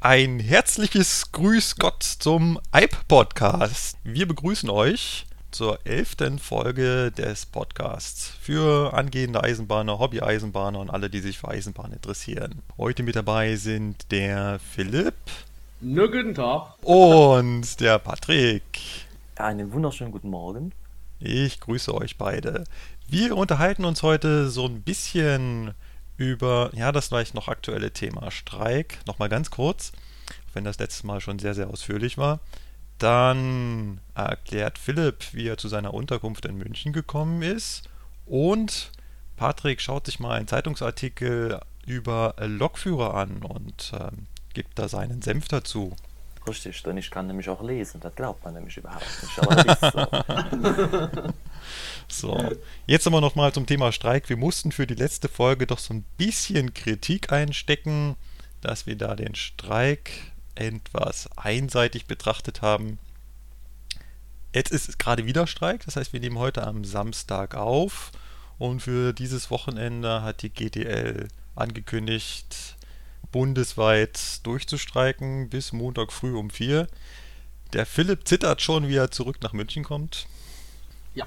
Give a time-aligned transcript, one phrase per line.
[0.00, 3.96] Ein herzliches Grüß Gott zum IPE-Podcast.
[4.04, 11.18] Wir begrüßen euch zur elften Folge des Podcasts für angehende Eisenbahner, Hobby-Eisenbahner und alle, die
[11.18, 12.62] sich für Eisenbahn interessieren.
[12.78, 15.16] Heute mit dabei sind der Philipp.
[15.80, 16.74] Nur guten Tag.
[16.82, 18.62] Und der Patrick.
[19.34, 20.70] Einen wunderschönen guten Morgen.
[21.18, 22.62] Ich grüße euch beide.
[23.08, 25.74] Wir unterhalten uns heute so ein bisschen
[26.18, 28.98] über, ja, das vielleicht noch aktuelle Thema Streik.
[29.06, 29.92] Nochmal ganz kurz,
[30.52, 32.40] wenn das letzte Mal schon sehr, sehr ausführlich war.
[32.98, 37.88] Dann erklärt Philipp, wie er zu seiner Unterkunft in München gekommen ist.
[38.26, 38.90] Und
[39.36, 45.46] Patrick schaut sich mal einen Zeitungsartikel über Lokführer an und ähm, gibt da seinen Senf
[45.46, 45.94] dazu.
[46.48, 49.38] Richtig, denn ich kann nämlich auch lesen, das glaubt man nämlich überhaupt nicht.
[49.38, 51.32] Aber das ist so.
[52.08, 52.52] So,
[52.86, 54.28] jetzt aber nochmal zum Thema Streik.
[54.28, 58.16] Wir mussten für die letzte Folge doch so ein bisschen Kritik einstecken,
[58.60, 60.10] dass wir da den Streik
[60.54, 62.98] etwas einseitig betrachtet haben.
[64.54, 68.12] Jetzt ist es gerade wieder Streik, das heißt, wir nehmen heute am Samstag auf
[68.58, 72.76] und für dieses Wochenende hat die GDL angekündigt,
[73.30, 76.88] bundesweit durchzustreiken bis Montag früh um vier.
[77.72, 80.26] Der Philipp zittert schon, wie er zurück nach München kommt.
[81.18, 81.26] Ja.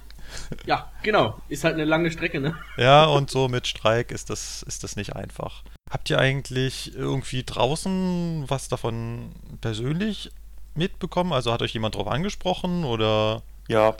[0.65, 1.35] Ja, genau.
[1.49, 2.55] Ist halt eine lange Strecke, ne?
[2.77, 5.63] Ja, und so mit Streik ist das, ist das nicht einfach.
[5.89, 10.31] Habt ihr eigentlich irgendwie draußen was davon persönlich
[10.73, 11.33] mitbekommen?
[11.33, 13.41] Also hat euch jemand drauf angesprochen oder?
[13.67, 13.95] Ja,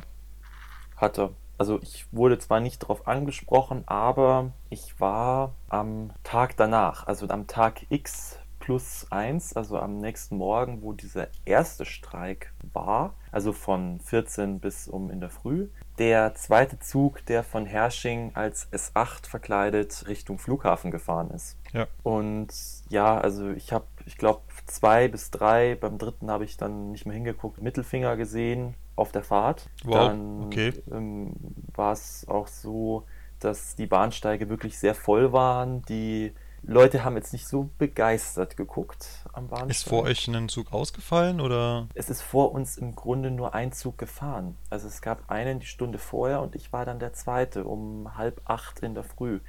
[0.96, 1.32] hatte.
[1.58, 7.48] Also ich wurde zwar nicht darauf angesprochen, aber ich war am Tag danach, also am
[7.48, 14.00] Tag X plus 1, also am nächsten Morgen, wo dieser erste Streik war, also von
[14.00, 15.68] 14 bis um in der Früh,
[16.02, 21.60] der zweite Zug, der von Hersching als S8 verkleidet Richtung Flughafen gefahren ist.
[21.74, 21.86] Ja.
[22.02, 22.48] Und
[22.90, 27.06] ja, also ich habe, ich glaube, zwei bis drei, beim dritten habe ich dann nicht
[27.06, 29.70] mehr hingeguckt, Mittelfinger gesehen auf der Fahrt.
[29.84, 30.74] Wow, dann okay.
[30.92, 31.34] ähm,
[31.76, 33.04] war es auch so,
[33.40, 35.84] dass die Bahnsteige wirklich sehr voll waren.
[35.84, 39.72] Die Leute haben jetzt nicht so begeistert geguckt am Bahnsteig.
[39.72, 41.88] Ist vor euch ein Zug ausgefallen oder?
[41.96, 44.58] Es ist vor uns im Grunde nur ein Zug gefahren.
[44.70, 48.42] Also es gab einen die Stunde vorher und ich war dann der zweite um halb
[48.46, 49.40] acht in der Früh.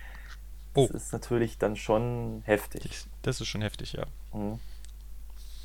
[0.74, 0.88] Oh.
[0.90, 3.06] Das ist natürlich dann schon heftig.
[3.20, 4.06] Das ist schon heftig, ja.
[4.32, 4.58] Mhm.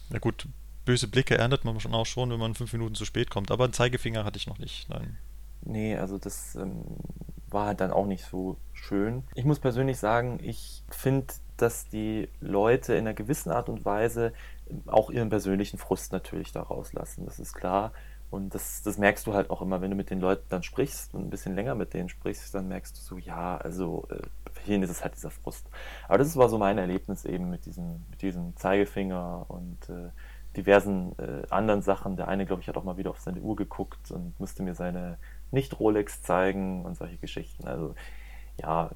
[0.09, 0.47] Na gut,
[0.83, 3.51] böse Blicke erntet man schon auch schon, wenn man fünf Minuten zu spät kommt.
[3.51, 4.89] Aber einen Zeigefinger hatte ich noch nicht.
[4.89, 5.17] Nein.
[5.61, 6.83] Nee, also das ähm,
[7.57, 9.23] war halt dann auch nicht so schön.
[9.33, 14.31] Ich muss persönlich sagen, ich finde, dass die Leute in einer gewissen Art und Weise
[14.85, 17.25] auch ihren persönlichen Frust natürlich da rauslassen.
[17.25, 17.93] Das ist klar.
[18.29, 21.15] Und das, das merkst du halt auch immer, wenn du mit den Leuten dann sprichst
[21.15, 24.83] und ein bisschen länger mit denen sprichst, dann merkst du so, ja, also äh, ihn
[24.83, 25.65] ist es halt dieser Frust.
[26.07, 30.09] Aber das war so mein Erlebnis eben mit diesem, mit diesem Zeigefinger und äh,
[30.55, 32.17] diversen äh, anderen Sachen.
[32.17, 34.75] Der eine, glaube ich, hat auch mal wieder auf seine Uhr geguckt und musste mir
[34.75, 35.17] seine
[35.51, 37.67] Nicht-Rolex zeigen und solche Geschichten.
[37.67, 37.95] Also
[38.61, 38.89] ja,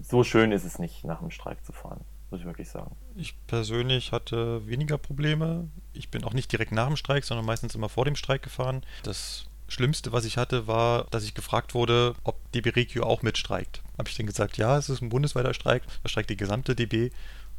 [0.00, 2.00] so schön ist es nicht, nach dem Streik zu fahren,
[2.30, 2.96] muss ich wirklich sagen.
[3.14, 5.68] Ich persönlich hatte weniger Probleme.
[5.92, 8.82] Ich bin auch nicht direkt nach dem Streik, sondern meistens immer vor dem Streik gefahren.
[9.04, 13.82] Das Schlimmste, was ich hatte, war, dass ich gefragt wurde, ob DB Regio auch mitstreikt.
[13.98, 17.10] Habe ich dann gesagt, ja, es ist ein bundesweiter Streik, da streikt die gesamte DB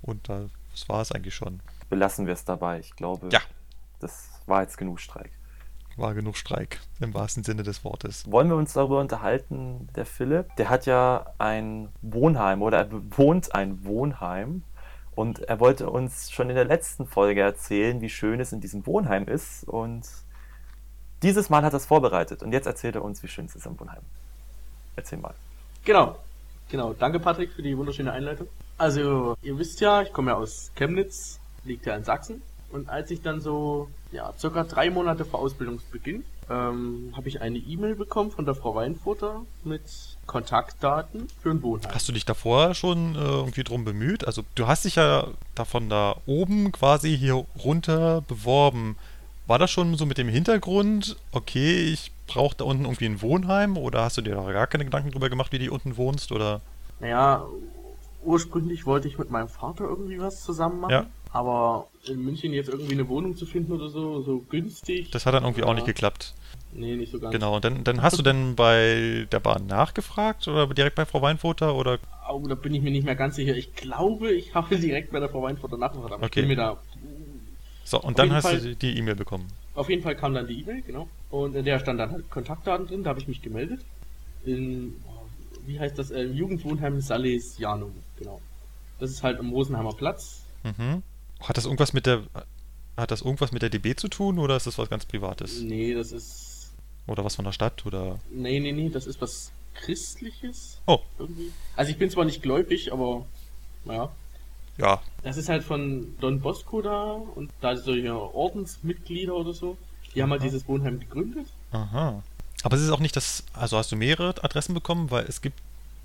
[0.01, 1.61] und das war es eigentlich schon.
[1.90, 2.79] Belassen wir es dabei.
[2.79, 3.40] Ich glaube, Ja.
[4.00, 5.31] das war jetzt genug Streik.
[6.00, 8.32] War genug Streik, im wahrsten Sinne des Wortes.
[8.32, 10.56] Wollen wir uns darüber unterhalten, der Philipp?
[10.56, 14.64] Der hat ja ein Wohnheim oder er bewohnt ein Wohnheim
[15.14, 18.88] und er wollte uns schon in der letzten Folge erzählen, wie schön es in diesem
[18.88, 20.08] Wohnheim ist und
[21.22, 23.68] dieses Mal hat er es vorbereitet und jetzt erzählt er uns, wie schön es ist
[23.68, 24.04] am Wohnheim.
[24.96, 25.34] Erzähl mal.
[25.84, 26.18] Genau.
[26.70, 26.94] Genau.
[26.94, 28.48] Danke, Patrick, für die wunderschöne Einleitung.
[28.78, 32.42] Also, ihr wisst ja, ich komme ja aus Chemnitz, liegt ja in Sachsen.
[32.72, 37.58] Und als ich dann so, ja, circa drei Monate vor Ausbildungsbeginn, ähm, habe ich eine
[37.58, 39.81] E-Mail bekommen von der Frau Weinfurter mit
[40.25, 41.94] Kontaktdaten für ein Wohnheim.
[41.94, 44.25] Hast du dich davor schon äh, irgendwie drum bemüht?
[44.25, 48.96] Also du hast dich ja davon da oben quasi hier runter beworben.
[49.47, 53.78] War das schon so mit dem Hintergrund, okay, ich brauche da unten irgendwie ein Wohnheim
[53.78, 56.61] oder hast du dir da gar keine Gedanken drüber gemacht, wie du unten wohnst oder?
[57.00, 57.44] Naja,
[58.23, 60.91] ursprünglich wollte ich mit meinem Vater irgendwie was zusammen machen.
[60.91, 61.06] Ja.
[61.31, 65.11] Aber in München jetzt irgendwie eine Wohnung zu finden oder so, so günstig.
[65.11, 65.73] Das hat dann irgendwie auch Ja.
[65.76, 66.34] nicht geklappt.
[66.72, 67.34] Nee, nicht so ganz.
[67.34, 71.22] Genau, und dann, dann hast du denn bei der Bahn nachgefragt oder direkt bei Frau
[71.22, 71.99] Weinfurter oder
[72.31, 73.55] Oh, da bin ich mir nicht mehr ganz sicher.
[73.55, 76.41] Ich glaube, ich habe direkt bei der Frau Weinfurter nachgefragt, aber Okay.
[76.41, 76.78] ich bin mir da.
[77.84, 79.47] so und dann hast Fall- du die E-Mail bekommen.
[79.75, 81.08] Auf jeden Fall kam dann die E-Mail, genau.
[81.29, 83.82] Und in der stand dann halt Kontaktdaten drin, da habe ich mich gemeldet.
[84.46, 84.96] In,
[85.66, 88.41] wie heißt das, äh, Jugendwohnheim Salesianum, genau.
[88.99, 90.43] Das ist halt am Rosenheimer Platz.
[90.64, 91.02] Mhm.
[91.41, 92.24] Hat das irgendwas mit der
[93.00, 95.62] hat das irgendwas mit der DB zu tun oder ist das was ganz Privates?
[95.62, 96.72] Nee, das ist.
[97.08, 98.20] Oder was von der Stadt oder.
[98.30, 100.80] Nee, nee, nee, das ist was Christliches.
[100.86, 101.00] Oh.
[101.18, 101.52] Irgendwie.
[101.76, 103.26] Also ich bin zwar nicht gläubig, aber
[103.86, 104.12] naja.
[104.78, 105.02] Ja.
[105.24, 109.78] Das ist halt von Don Bosco da und da solche Ordensmitglieder oder so.
[110.16, 111.47] Die haben halt dieses Wohnheim gegründet.
[111.72, 112.24] Aha.
[112.64, 113.44] Aber es ist auch nicht das.
[113.53, 115.59] Also hast du mehrere Adressen bekommen, weil es gibt,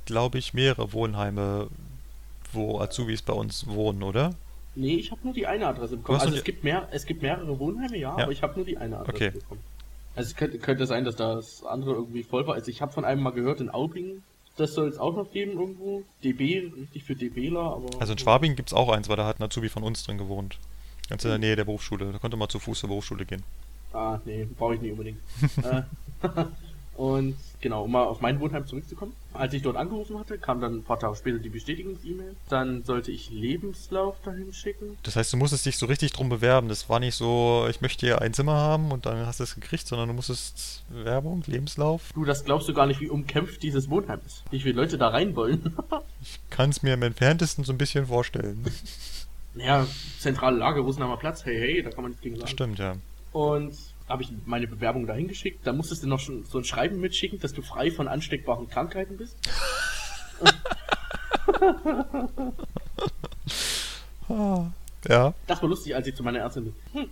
[0.06, 1.68] glaube ich, mehrere Wohnheime,
[2.52, 4.34] wo Azubis bei uns wohnen, oder?
[4.76, 6.20] Nee, ich habe nur die eine Adresse bekommen.
[6.20, 8.24] Also es gibt mehr, es gibt mehrere Wohnheime, ja, Ja.
[8.24, 9.30] aber ich habe nur die eine Adresse Okay.
[9.30, 9.60] bekommen.
[10.16, 12.54] Also es könnte, könnte sein, dass das andere irgendwie voll war.
[12.54, 14.22] Also ich habe von einem mal gehört in Aubingen,
[14.56, 16.02] das soll es auch noch geben irgendwo.
[16.22, 18.00] DB, richtig für DBler, aber.
[18.00, 20.18] Also in Schwabing gibt es auch eins, weil da hat ein Azubi von uns drin
[20.18, 20.58] gewohnt.
[21.08, 22.12] Ganz in der Nähe der Berufsschule.
[22.12, 23.42] Da konnte man zu Fuß zur Berufsschule gehen.
[23.92, 25.18] Ah, nee, brauche ich nicht unbedingt.
[25.62, 25.82] äh,
[26.96, 29.14] und genau, um mal auf mein Wohnheim zurückzukommen.
[29.32, 32.36] Als ich dort angerufen hatte, kam dann ein paar Tage später die Bestätigungs-E-Mail.
[32.48, 34.96] Dann sollte ich Lebenslauf dahin schicken.
[35.02, 36.68] Das heißt, du musstest dich so richtig drum bewerben.
[36.68, 39.56] Das war nicht so, ich möchte hier ein Zimmer haben und dann hast du es
[39.56, 42.12] gekriegt, sondern du musstest Werbung, Lebenslauf.
[42.14, 44.44] Du, das glaubst du gar nicht, wie umkämpft dieses Wohnheim ist.
[44.50, 45.74] Wie viele Leute da rein wollen.
[46.22, 48.64] Ich kann es mir im entferntesten so ein bisschen vorstellen.
[49.54, 49.86] naja,
[50.18, 52.48] zentrale Lage, Rosenheimer Platz, hey, hey, da kann man nichts gegen sagen.
[52.48, 52.96] stimmt, ja.
[53.32, 53.74] Und
[54.08, 55.66] habe ich meine Bewerbung dahin geschickt.
[55.66, 59.16] Da musstest du noch schon so ein Schreiben mitschicken, dass du frei von ansteckbaren Krankheiten
[59.16, 59.36] bist.
[65.08, 65.34] Ja.
[65.46, 67.08] Das war lustig, als ich zu meiner Ärztin bin.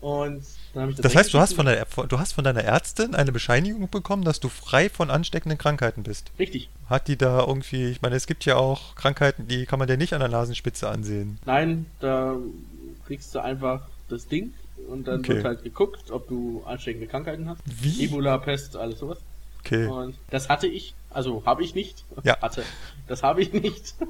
[0.00, 0.44] Und
[0.74, 3.14] dann habe ich das Das heißt, du hast, von der, du hast von deiner Ärztin
[3.14, 6.30] eine Bescheinigung bekommen, dass du frei von ansteckenden Krankheiten bist.
[6.38, 6.68] Richtig.
[6.90, 9.96] Hat die da irgendwie, ich meine, es gibt ja auch Krankheiten, die kann man dir
[9.96, 11.38] nicht an der Nasenspitze ansehen.
[11.46, 12.36] Nein, da
[13.06, 14.52] kriegst du einfach das Ding
[14.88, 15.34] und dann Okay.
[15.36, 17.60] wird halt geguckt, ob du ansteckende Krankheiten hast.
[17.66, 18.04] Wie?
[18.04, 19.18] Ebola, Pest, alles sowas.
[19.64, 19.86] Okay.
[19.86, 22.04] Und das hatte ich, also habe ich nicht.
[22.22, 22.38] Ja.
[22.42, 22.64] Hatte.
[23.08, 23.94] Das habe ich nicht.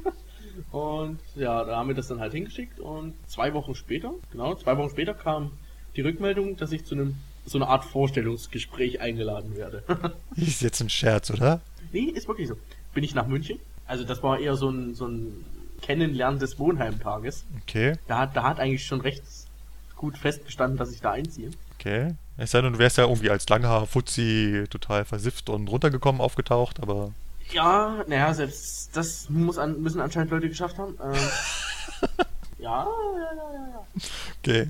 [0.70, 4.76] Und ja, da haben wir das dann halt hingeschickt und zwei Wochen später, genau, zwei
[4.78, 5.50] Wochen später kam
[5.96, 9.82] die Rückmeldung, dass ich zu einem so eine Art Vorstellungsgespräch eingeladen werde.
[10.36, 11.60] Ist jetzt ein Scherz, oder?
[11.92, 12.54] nee, ist wirklich so.
[12.94, 13.58] Bin ich nach München.
[13.86, 15.44] Also das war eher so ein, so ein
[15.82, 17.44] Kennenlernen des Wohnheimtages.
[17.62, 19.22] Okay, Da hat, da hat eigentlich schon recht
[20.04, 21.50] gut festgestanden, dass ich da einziehe.
[21.78, 22.14] okay.
[22.36, 26.80] Es sei denn, du wärst ja irgendwie als Langhaar Fuzzi total versifft und runtergekommen aufgetaucht,
[26.82, 27.12] aber
[27.52, 30.94] Ja, naja, selbst das muss an, müssen anscheinend Leute geschafft haben.
[31.02, 31.14] Ähm,
[32.58, 33.86] ja, ja, ja, ja, ja.
[34.40, 34.68] okay.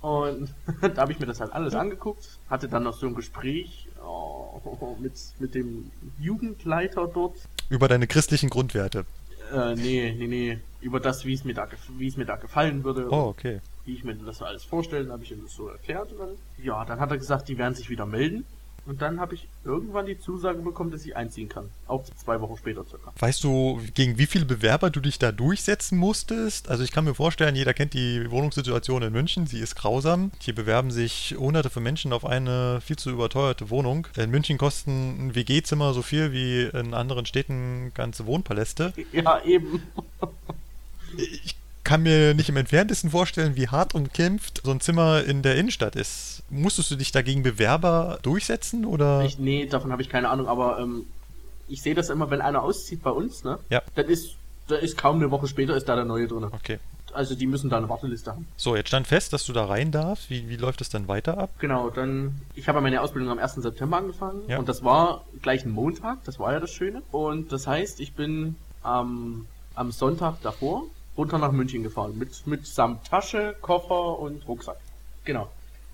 [0.00, 0.48] Und
[0.94, 4.96] da habe ich mir das halt alles angeguckt, hatte dann noch so ein Gespräch oh,
[4.98, 7.36] mit, mit dem Jugendleiter dort.
[7.68, 9.04] Über deine christlichen Grundwerte.
[9.52, 12.36] Äh, nee, nee, nee, über das, wie es mir da, gef- wie es mir da
[12.36, 13.08] gefallen würde.
[13.10, 13.60] Oh, okay.
[13.84, 16.12] Wie ich mir das alles vorstellen, habe ich ihm das so erklärt.
[16.12, 16.28] Und dann,
[16.62, 18.44] ja, dann hat er gesagt, die werden sich wieder melden.
[18.86, 21.70] Und dann habe ich irgendwann die Zusage bekommen, dass ich einziehen kann.
[21.86, 23.12] Auch zwei Wochen später circa.
[23.18, 26.68] Weißt du, gegen wie viele Bewerber du dich da durchsetzen musstest?
[26.68, 30.32] Also ich kann mir vorstellen, jeder kennt die Wohnungssituation in München, sie ist grausam.
[30.38, 34.06] Hier bewerben sich hunderte von Menschen auf eine viel zu überteuerte Wohnung.
[34.16, 38.92] In München kosten ein WG-Zimmer so viel wie in anderen Städten ganze Wohnpaläste.
[39.12, 39.82] Ja, eben.
[41.16, 45.56] Ich kann mir nicht im entferntesten vorstellen, wie hart umkämpft so ein Zimmer in der
[45.56, 46.42] Innenstadt ist.
[46.50, 49.22] Musstest du dich dagegen Bewerber durchsetzen oder?
[49.24, 51.06] Ich, nee, davon habe ich keine Ahnung, aber ähm,
[51.68, 53.58] ich sehe das immer, wenn einer auszieht bei uns, ne?
[53.70, 53.82] Ja.
[53.94, 54.36] Dann ist,
[54.68, 56.44] da ist kaum eine Woche später ist da der neue drin.
[56.44, 56.78] Okay.
[57.12, 58.46] Also die müssen da eine Warteliste haben.
[58.56, 60.30] So, jetzt stand fest, dass du da rein darfst.
[60.30, 61.50] Wie, wie läuft es dann weiter ab?
[61.60, 63.54] Genau, dann, ich habe meine Ausbildung am 1.
[63.54, 64.58] September angefangen Ja.
[64.58, 67.02] und das war gleich ein Montag, das war ja das Schöne.
[67.12, 70.84] Und das heißt, ich bin am, am Sonntag davor
[71.16, 74.78] runter nach München gefahren mit, mit samt Tasche, Koffer und Rucksack.
[75.24, 75.50] Genau.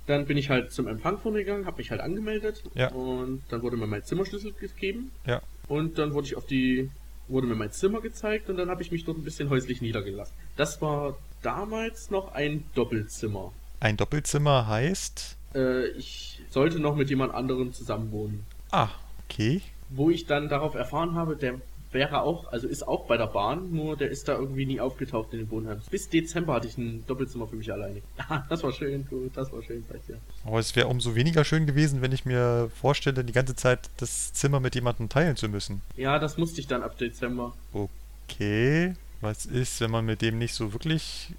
[0.06, 2.88] Dann bin ich halt zum Empfang vorgegangen, habe mich halt angemeldet Ja.
[2.92, 5.40] und dann wurde mir mein Zimmerschlüssel gegeben Ja.
[5.68, 6.90] und dann wurde ich auf die
[7.28, 10.34] wurde mir mein Zimmer gezeigt und dann habe ich mich dort ein bisschen häuslich niedergelassen.
[10.56, 13.52] Das war damals noch ein Doppelzimmer.
[13.78, 15.36] Ein Doppelzimmer heißt.
[15.54, 18.44] Äh, ich sollte noch mit jemand anderem zusammenwohnen.
[18.72, 18.88] Ah,
[19.28, 19.62] okay.
[19.90, 21.60] Wo ich dann darauf erfahren habe, der
[21.92, 25.32] wäre auch, also ist auch bei der Bahn, nur der ist da irgendwie nie aufgetaucht
[25.32, 25.80] in den Wohnheim.
[25.90, 28.00] Bis Dezember hatte ich ein Doppelzimmer für mich alleine.
[28.28, 30.14] Ah, das war schön, gut, das war schön, vielleicht ja.
[30.44, 34.32] Aber es wäre umso weniger schön gewesen, wenn ich mir vorstelle, die ganze Zeit das
[34.32, 35.82] Zimmer mit jemandem teilen zu müssen.
[35.97, 37.54] Ja, das musste ich dann ab Dezember.
[37.73, 38.94] Okay.
[39.20, 41.30] Was ist, wenn man mit dem nicht so wirklich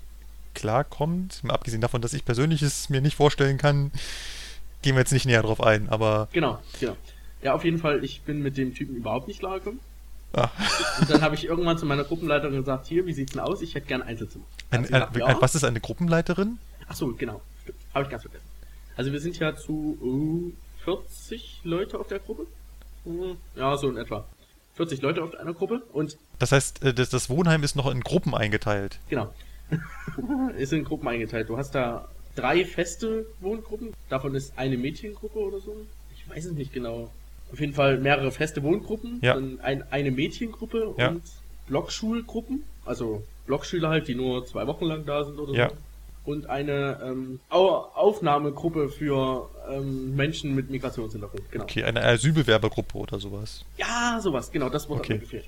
[0.54, 1.44] klarkommt?
[1.46, 3.92] Mal abgesehen davon, dass ich persönlich es mir nicht vorstellen kann,
[4.82, 6.28] gehen wir jetzt nicht näher drauf ein, aber.
[6.34, 6.98] Genau, genau.
[7.42, 9.80] Ja, auf jeden Fall, ich bin mit dem Typen überhaupt nicht klargekommen.
[10.34, 10.50] Ah,
[11.00, 13.62] Und dann habe ich irgendwann zu meiner Gruppenleiterin gesagt, hier, wie sieht's denn aus?
[13.62, 14.46] Ich hätte gern Einzelzimmer.
[14.70, 15.26] Ein, sie ein, gesagt, ja.
[15.26, 16.58] ein, was ist eine Gruppenleiterin?
[16.88, 17.42] Ach so, genau.
[17.94, 18.46] Habe ich ganz vergessen.
[18.96, 20.52] Also wir sind ja zu uh,
[20.86, 22.46] 40 Leute auf der Gruppe.
[23.56, 24.26] Ja, so in etwa.
[24.76, 28.02] 40 Leute auf einer Gruppe und Das heißt, äh, das, das Wohnheim ist noch in
[28.02, 29.00] Gruppen eingeteilt.
[29.10, 29.34] genau.
[30.58, 31.48] ist in Gruppen eingeteilt.
[31.50, 33.94] Du hast da drei feste Wohngruppen.
[34.10, 35.76] Davon ist eine Mädchengruppe oder so.
[36.14, 37.10] Ich weiß es nicht genau.
[37.52, 39.20] Auf jeden Fall mehrere feste Wohngruppen.
[39.22, 39.34] Ja.
[39.36, 41.10] Dann ein, eine Mädchengruppe Ja.
[41.10, 41.22] und
[41.68, 42.64] Blockschulgruppen.
[42.86, 45.70] Also Blockschüler halt, die nur zwei Wochen lang da sind oder Ja.
[45.70, 45.76] so.
[46.24, 51.52] Und eine ähm, Au Aufnahmegruppe für ähm, Menschen mit Migrationshintergrund.
[51.52, 51.64] Genau.
[51.64, 53.66] Okay, eine Asylbewerbergruppe oder sowas.
[53.78, 55.14] Ja, sowas, genau, das Wort Okay.
[55.14, 55.46] hat mir gefehlt.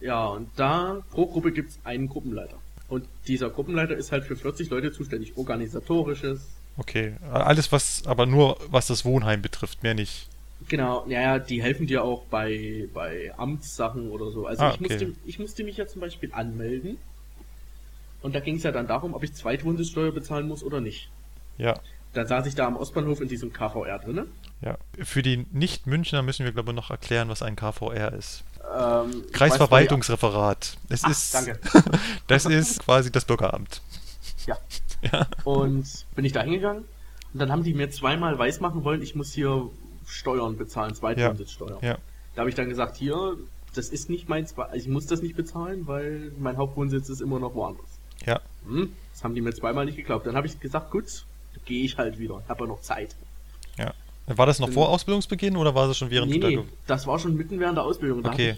[0.00, 2.56] Ja, und da pro Gruppe gibt's einen Gruppenleiter.
[2.88, 5.32] Und dieser Gruppenleiter ist halt für 40 Leute zuständig.
[5.36, 6.40] Organisatorisches.
[6.76, 7.14] Okay.
[7.32, 10.28] Alles, was, aber nur was das Wohnheim betrifft, mehr nicht.
[10.68, 14.46] Genau, ja, ja, die helfen dir auch bei, bei Amtssachen oder so.
[14.46, 14.92] Also Ah, ich, okay.
[14.92, 16.98] musste, ich musste mich ja zum Beispiel anmelden.
[18.22, 21.10] Und da ging es ja dann darum, ob ich Zweitwohnsitzsteuer bezahlen muss oder nicht.
[21.58, 21.78] Ja.
[22.12, 24.26] Dann saß ich da am Ostbahnhof in diesem KVR drinne.
[24.60, 24.76] Ja.
[25.02, 28.44] Für die Nicht-Münchner müssen wir, glaube ich, noch erklären, was ein KVR ist.
[28.78, 30.76] Ähm, Kreisverwaltungsreferat.
[30.88, 31.58] Es Ach, ist, danke.
[32.28, 33.82] das ist quasi das Bürgeramt.
[34.46, 34.56] Ja.
[35.10, 35.26] Ja.
[35.44, 36.84] Und bin ich da hingegangen
[37.32, 39.68] und dann haben die mir zweimal weismachen wollen, ich muss hier
[40.12, 41.78] Steuern bezahlen, Zweitwohnsitzsteuer.
[41.82, 41.98] Ja.
[42.34, 43.36] Da habe ich dann gesagt, hier,
[43.74, 47.20] das ist nicht mein Zwe also ich muss das nicht bezahlen, weil mein Hauptwohnsitz ist
[47.20, 47.86] immer noch woanders.
[48.26, 48.40] Ja.
[48.66, 50.26] Hm, das haben die mir zweimal nicht geglaubt.
[50.26, 51.24] Dann habe ich gesagt, gut,
[51.64, 52.40] gehe ich halt wieder.
[52.44, 53.16] Ich habe ja noch Zeit.
[53.78, 53.92] Ja.
[54.26, 57.18] War das noch vor Ausbildungsbeginn oder war das schon während nee, da nee, das war
[57.18, 58.22] schon mitten während der Ausbildung.
[58.22, 58.56] Da Okay.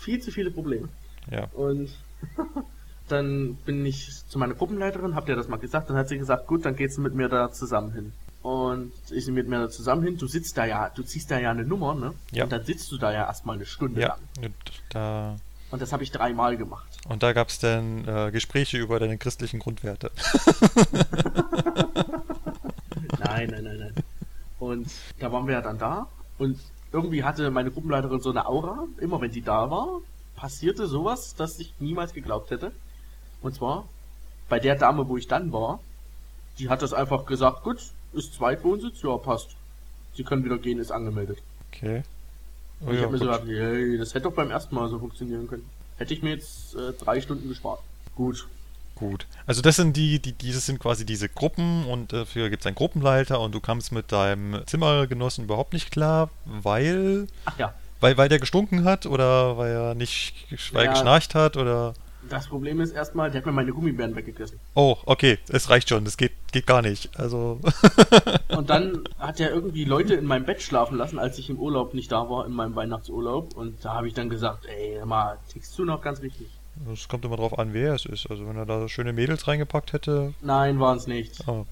[0.00, 0.88] viel zu viele Probleme.
[1.30, 1.48] Ja.
[1.52, 1.90] Und
[3.08, 6.46] dann bin ich zu meiner Gruppenleiterin, hab dir das mal gesagt, dann hat sie gesagt,
[6.46, 8.12] gut, dann geht's mit mir da zusammen hin.
[8.44, 11.50] Und ich mit mir da zusammen hin, du sitzt da ja, du ziehst da ja
[11.50, 12.12] eine Nummer, ne?
[12.30, 12.44] Ja.
[12.44, 14.08] Und dann sitzt du da ja erstmal eine Stunde Ja.
[14.08, 14.18] lang.
[14.44, 14.54] Und
[14.90, 15.36] da,
[15.70, 16.86] Und das habe ich dreimal gemacht.
[17.08, 20.10] und da gab es dann äh, Gespräche über deine christlichen Grundwerte.
[23.18, 23.94] Nein, nein, nein, nein.
[24.58, 26.06] Und da waren wir ja dann da
[26.38, 26.58] und
[26.92, 30.00] irgendwie hatte meine Gruppenleiterin so eine Aura, immer wenn die da war,
[30.36, 32.72] passierte sowas, das ich niemals geglaubt hätte.
[33.42, 33.88] Und zwar,
[34.48, 35.80] bei der Dame, wo ich dann war,
[36.58, 37.78] die hat das einfach gesagt, gut,
[38.14, 39.50] ist Zweitwohnsitz, ja, passt.
[40.16, 41.38] Sie können wieder gehen, ist angemeldet.
[41.72, 42.02] Okay.
[42.86, 44.98] Oh, ich ja, habe mir so gedacht, hey, das hätte doch beim ersten Mal so
[44.98, 45.68] funktionieren können.
[45.96, 47.80] Hätte ich mir jetzt äh, drei Stunden gespart.
[48.14, 48.46] Gut.
[48.96, 49.26] Gut.
[49.46, 52.76] Also das sind die, die, dieses sind quasi diese Gruppen und dafür gibt es einen
[52.76, 58.28] Gruppenleiter und du kamst mit deinem Zimmergenossen überhaupt nicht klar, weil, Ach ja, weil, weil
[58.28, 60.92] der gestunken hat oder weil er nicht weil Ja.
[60.92, 61.94] geschnarcht hat oder.
[62.30, 64.60] das Problem ist erstmal, der hat mir meine Gummibären weggegessen.
[64.74, 67.10] Oh, okay, es reicht schon, das geht, geht gar nicht.
[67.18, 67.60] Also.
[68.48, 71.92] Und dann hat er irgendwie Leute in meinem Bett schlafen lassen, als ich im Urlaub
[71.92, 73.54] nicht da war, in meinem Weihnachtsurlaub.
[73.54, 76.46] Und da habe ich dann gesagt, ey, mal, tickst du noch ganz richtig?
[76.92, 78.30] Es kommt immer drauf an, wer es ist.
[78.30, 80.32] Also wenn er da schöne Mädels reingepackt hätte.
[80.40, 81.46] Nein, waren es nicht.
[81.46, 81.66] Oh.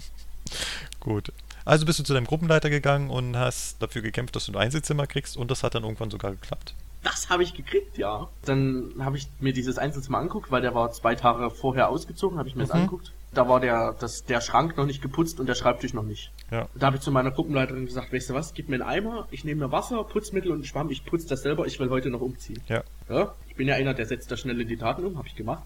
[1.00, 1.32] Gut.
[1.64, 5.06] Also bist du zu deinem Gruppenleiter gegangen und hast dafür gekämpft, dass du ein Einzelzimmer
[5.06, 6.74] kriegst und das hat dann irgendwann sogar geklappt.
[7.02, 8.28] Das habe ich gekriegt, ja.
[8.44, 12.48] Dann habe ich mir dieses Einzelzimmer angeguckt, weil der war zwei Tage vorher ausgezogen, habe
[12.48, 12.80] ich mir das Mhm.
[12.80, 13.12] angeguckt.
[13.32, 16.32] Da war der, das, der Schrank noch nicht geputzt und der Schreibtisch noch nicht.
[16.50, 16.66] Ja.
[16.74, 19.44] Da habe ich zu meiner Gruppenleiterin gesagt, weißt du was, gib mir einen Eimer, ich
[19.44, 22.20] nehme mir Wasser, Putzmittel und einen Schwamm, ich putze das selber, ich will heute noch
[22.20, 22.60] umziehen.
[22.68, 22.82] Ja.
[23.08, 25.36] Ja, ich bin ja einer, der setzt da schnell in die Taten um, habe ich
[25.36, 25.62] gemacht.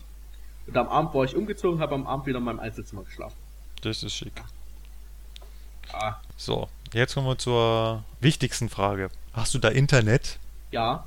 [0.67, 3.37] Und am Abend war ich umgezogen, habe am Abend wieder in meinem Einzelzimmer geschlafen.
[3.81, 4.33] Das ist schick.
[5.93, 9.11] Ah, So, jetzt kommen wir zur wichtigsten Frage.
[9.33, 10.39] Hast du da Internet?
[10.71, 11.05] ja,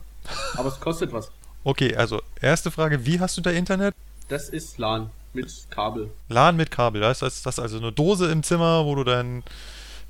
[0.56, 1.32] aber es kostet was.
[1.64, 3.94] Okay, also erste Frage, wie hast du da Internet?
[4.30, 6.10] Das ist LAN mit Kabel.
[6.27, 9.44] LAN mit Kabel, das heißt, das ist also eine Dose im Zimmer, wo du dein,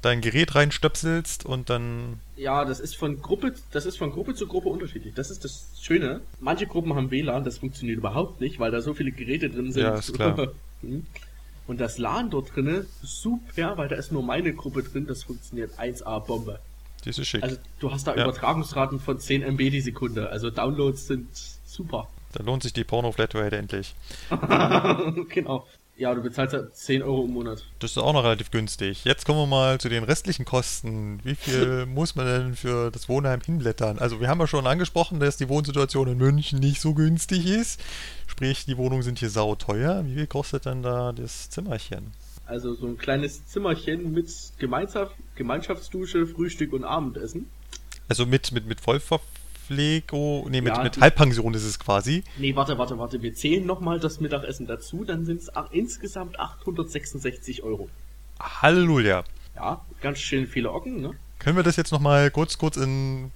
[0.02, 2.20] dein Gerät reinstöpselst und dann...
[2.36, 5.14] Ja, das ist von Gruppe, das ist von Gruppe zu Gruppe unterschiedlich.
[5.14, 6.22] Das ist das Schöne.
[6.40, 9.84] Manche Gruppen haben WLAN, das funktioniert überhaupt nicht, weil da so viele Geräte drin sind.
[9.84, 10.48] Ja, ist klar.
[10.82, 11.08] Hm.
[11.66, 15.72] Und das LAN dort drinne, super, weil da ist nur meine Gruppe drin, das funktioniert
[15.80, 16.60] 1A Bombe.
[17.04, 17.42] Das ist schick.
[17.44, 18.24] Also du hast da Ja.
[18.24, 20.30] Übertragungsraten von 10 MB die Sekunde.
[20.30, 21.28] Also Downloads sind
[21.66, 22.08] super.
[22.34, 23.96] Da lohnt sich die Porno-Flatrate endlich.
[25.30, 25.66] genau.
[25.98, 27.64] Ja, du bezahlst ja 10 Euro im Monat.
[27.80, 29.04] Das ist auch noch relativ günstig.
[29.04, 31.20] Jetzt kommen wir mal zu den restlichen Kosten.
[31.24, 33.98] Wie viel muss man denn für das Wohnheim hinblättern?
[33.98, 37.82] Also wir haben ja schon angesprochen, dass die Wohnsituation in München nicht so günstig ist.
[38.28, 40.06] Sprich, die Wohnungen sind hier sauteuer.
[40.06, 42.12] Wie viel kostet denn da das Zimmerchen?
[42.46, 47.50] Also so ein kleines Zimmerchen mit Gemeinschaft, Gemeinschaftsdusche, Frühstück und Abendessen.
[48.08, 48.80] Also mit, mit, mit
[49.68, 52.24] Vollverpflegung, nee, mit, Ja, mit Halbpension ist es quasi.
[52.38, 53.22] Nee, warte, warte, warte.
[53.22, 57.90] Wir zählen nochmal das Mittagessen dazu, dann sind es insgesamt 866 Euro.
[58.40, 59.24] Halleluja.
[59.56, 61.12] Ja, ganz schön viele Ocken, ne?
[61.40, 63.32] Können wir das jetzt nochmal kurz, kurz in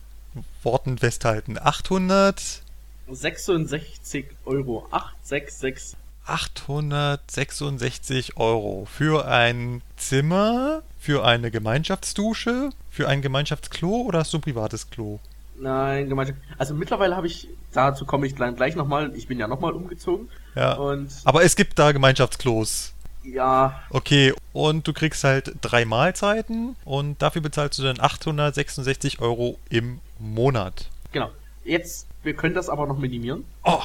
[0.64, 1.58] Worten festhalten?
[1.60, 2.62] 800,
[3.10, 4.88] 66 Euro.
[4.92, 5.98] 866.
[6.26, 14.42] 866 Euro für ein Zimmer, für eine Gemeinschaftsdusche, für ein Gemeinschaftsklo oder hast du ein
[14.42, 15.20] privates Klo?
[15.62, 16.40] Nein, Gemeinschaft.
[16.58, 20.78] Also mittlerweile habe ich, dazu komme ich gleich, nochmal, ich bin ja nochmal umgezogen Ja.
[21.24, 22.94] Aber es gibt da Gemeinschaftsklos.
[23.24, 29.58] ja, Okay, und du kriegst halt drei Mahlzeiten und dafür bezahlst du dann 866 Euro
[29.70, 30.88] im Monat.
[31.12, 31.30] genau.
[31.64, 33.46] Jetzt, wir können das aber noch minimieren.
[33.64, 33.84] Oh,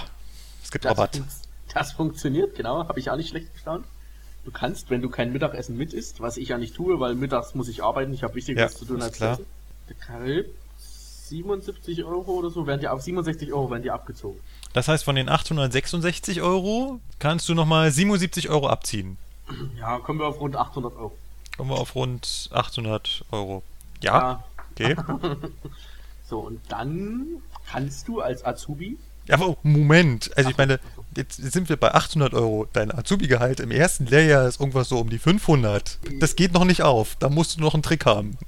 [0.65, 1.17] es gibt Das, Rabatt.
[1.17, 1.27] fun-
[1.75, 2.89] das funktioniert, genau.
[2.89, 3.85] Habe ich auch nicht schlecht gestaunt.
[4.47, 7.55] Du kannst, wenn du kein Mittagessen mit isst, was ich ja nicht tue, weil mittags
[7.55, 9.35] muss ich arbeiten, ich habe Wichtigeres Ja, zu tun als klar.
[9.35, 9.45] Essen.
[11.31, 14.41] Der Karib, 77 Euro oder so, werden dir ab 67 Euro werden dir abgezogen.
[14.73, 19.17] Das heißt, von den 866 Euro kannst du nochmal 77 Euro abziehen.
[19.79, 21.17] Ja, kommen wir auf rund 800 Euro.
[21.57, 23.63] Kommen wir auf rund 800 Euro.
[24.01, 24.97] Ja, okay.
[26.29, 27.41] So, und dann
[27.71, 30.37] kannst du als Azubi, Ja, aber Moment.
[30.37, 30.81] Also ich meine,
[31.17, 32.67] jetzt sind wir bei 800 Euro.
[32.73, 36.01] Dein Azubi-Gehalt im ersten Lehrjahr ist irgendwas so um die 500.
[36.19, 37.15] Das geht noch nicht auf.
[37.21, 38.39] Da musst du noch einen Trick haben.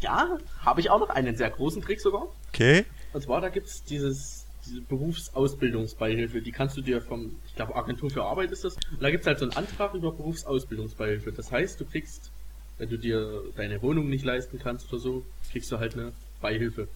[0.00, 2.26] Ja, habe ich auch noch einen sehr großen Trick sogar.
[2.52, 2.84] Okay?
[3.12, 8.10] Und zwar, da gibt's dieses, diese Berufsausbildungsbeihilfe, die kannst du dir vom, ich glaube, Agentur
[8.10, 8.74] für Arbeit ist das.
[8.74, 11.32] Und da gibt's halt so einen Antrag über Berufsausbildungsbeihilfe.
[11.32, 12.30] Das heißt, du kriegst,
[12.78, 16.88] wenn du dir deine Wohnung nicht leisten kannst oder so, kriegst du halt eine Beihilfe.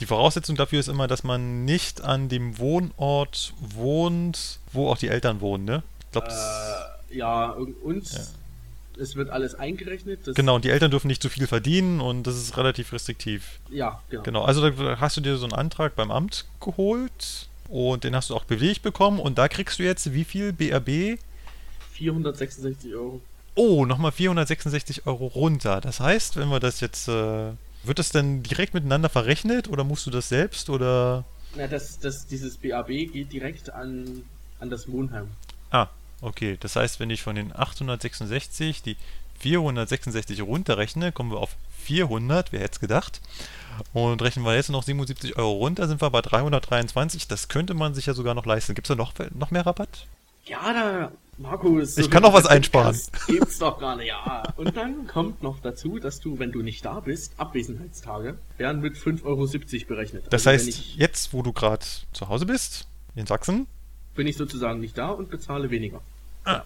[0.00, 5.06] Die Voraussetzung dafür ist immer, dass man nicht an dem Wohnort wohnt, wo auch die
[5.08, 5.82] Eltern wohnen, ne?
[6.06, 8.04] Ich glaub, das- Äh, ja, und und
[8.98, 10.20] es wird alles eingerechnet.
[10.34, 13.60] Genau, und die Eltern dürfen nicht zu viel verdienen und das ist relativ restriktiv.
[13.70, 14.22] Ja, genau.
[14.22, 18.30] Genau, also da hast du dir so einen Antrag beim Amt geholt und den hast
[18.30, 21.18] du auch bewilligt bekommen und da kriegst du jetzt wie viel BRB?
[21.92, 23.20] 466 Euro.
[23.54, 25.80] Oh, nochmal 466 Euro runter.
[25.80, 27.52] Das heißt, wenn wir das jetzt, äh,
[27.84, 31.24] wird das denn direkt miteinander verrechnet oder musst du das selbst oder?
[31.54, 34.24] Na, das, das, dieses BAB geht direkt an,
[34.58, 35.28] an das Wohnheim.
[35.70, 35.88] Ah,
[36.20, 36.56] okay.
[36.60, 38.96] Das heißt, wenn ich von den 866 die
[39.38, 43.20] 466 runterrechne, kommen wir auf 400, wer hätte es gedacht.
[43.92, 47.28] Und rechnen wir jetzt noch 77 Euro runter, sind wir bei 323.
[47.28, 48.74] Das könnte man sich ja sogar noch leisten.
[48.74, 50.06] Gibt es da noch, noch mehr Rabatt?
[50.46, 51.96] Ja, da, Markus.
[51.98, 52.98] Ich kann noch was einsparen.
[53.26, 54.42] Gibt's doch gar nicht, ja.
[54.56, 58.96] Und dann kommt noch dazu, dass du, wenn du nicht da bist, Abwesenheitstage werden mit
[58.96, 59.46] 5,70 Euro
[59.88, 60.24] berechnet.
[60.30, 63.66] Das Also heißt, jetzt, wo du gerade zu Hause bist, in Sachsen,
[64.14, 66.00] bin ich sozusagen nicht da und bezahle weniger.
[66.44, 66.62] Ah.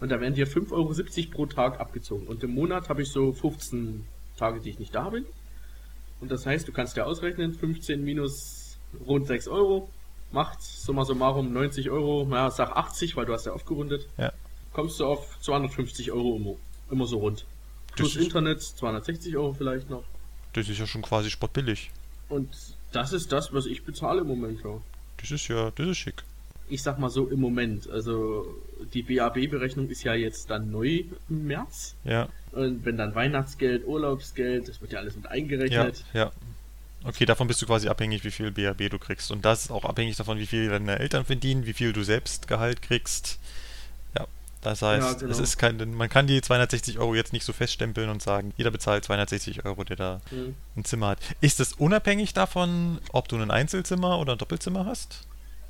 [0.00, 2.26] Und da werden dir 5,70 Euro pro Tag abgezogen.
[2.26, 4.04] Und im Monat habe ich so 15
[4.36, 5.24] Tage, die ich nicht da bin.
[6.20, 9.90] Und das heißt, du kannst dir ausrechnen, 15 minus rund 6 Euro
[10.32, 14.08] macht summa summarum 90 Euro, naja, sag 80, weil du hast ja aufgerundet.
[14.18, 14.32] ja,
[14.72, 16.54] Kommst du auf 250 Euro immer,
[16.90, 17.46] immer so rund.
[17.94, 20.04] Plus Das Internet 260 Euro vielleicht noch.
[20.52, 21.90] das ist ja schon quasi sportbillig.
[22.28, 22.48] Und
[22.92, 24.80] das ist das, was ich bezahle im Moment, ja.
[25.18, 26.24] Das ist ja, das ist schick.
[26.68, 27.88] Ich sag mal so im Moment.
[27.90, 28.46] Also
[28.94, 31.94] die BAB-Berechnung ist ja jetzt dann neu im März.
[32.04, 36.04] Ja, Und wenn dann Weihnachtsgeld, Urlaubsgeld, das wird ja alles mit ja, eingerechnet.
[36.12, 36.30] ja.
[37.04, 39.30] Okay, davon bist du quasi abhängig, wie viel BAB du kriegst.
[39.30, 42.48] Und das ist auch abhängig davon, wie viel deine Eltern verdienen, wie viel du selbst
[42.48, 43.38] Gehalt kriegst.
[44.18, 44.26] Ja,
[44.62, 45.30] das heißt, Ja, genau.
[45.30, 48.72] es ist kein, man kann die 260 Euro jetzt nicht so feststempeln und sagen, jeder
[48.72, 50.56] bezahlt 260 Euro, der da Mhm.
[50.76, 51.18] ein Zimmer hat.
[51.40, 55.25] Ist es unabhängig davon, ob du ein Einzelzimmer oder ein Doppelzimmer hast?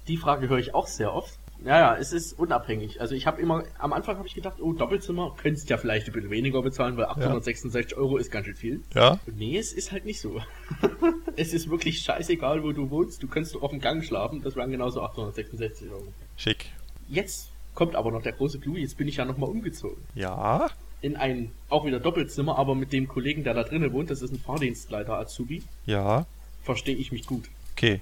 [0.09, 1.39] Die Frage höre ich auch sehr oft.
[1.65, 3.01] Ja, ja, es ist unabhängig.
[3.01, 6.13] Also ich habe immer, am Anfang habe ich gedacht, oh, Doppelzimmer, könntest ja vielleicht ein
[6.13, 8.81] bisschen weniger bezahlen, weil 866 Euro ist ganz schön viel.
[8.95, 9.19] Ja.
[9.27, 10.41] Nee, es ist halt nicht so.
[11.37, 13.23] es ist wirklich scheißegal, wo du wohnst.
[13.23, 16.07] Du kannst doch auf dem Gang schlafen, das wären genauso 866 Euro.
[16.37, 16.67] Schick.
[17.09, 20.03] Jetzt kommt aber noch der große Clou, jetzt bin ich ja nochmal umgezogen.
[20.15, 20.69] Ja.
[21.03, 24.33] in ein auch wieder Doppelzimmer, aber mit dem Kollegen, der da drinnen wohnt, das ist
[24.33, 26.27] ein Fahrdienstleiter Azubi, Ja.
[26.63, 27.45] verstehe ich mich gut.
[27.77, 28.01] Okay.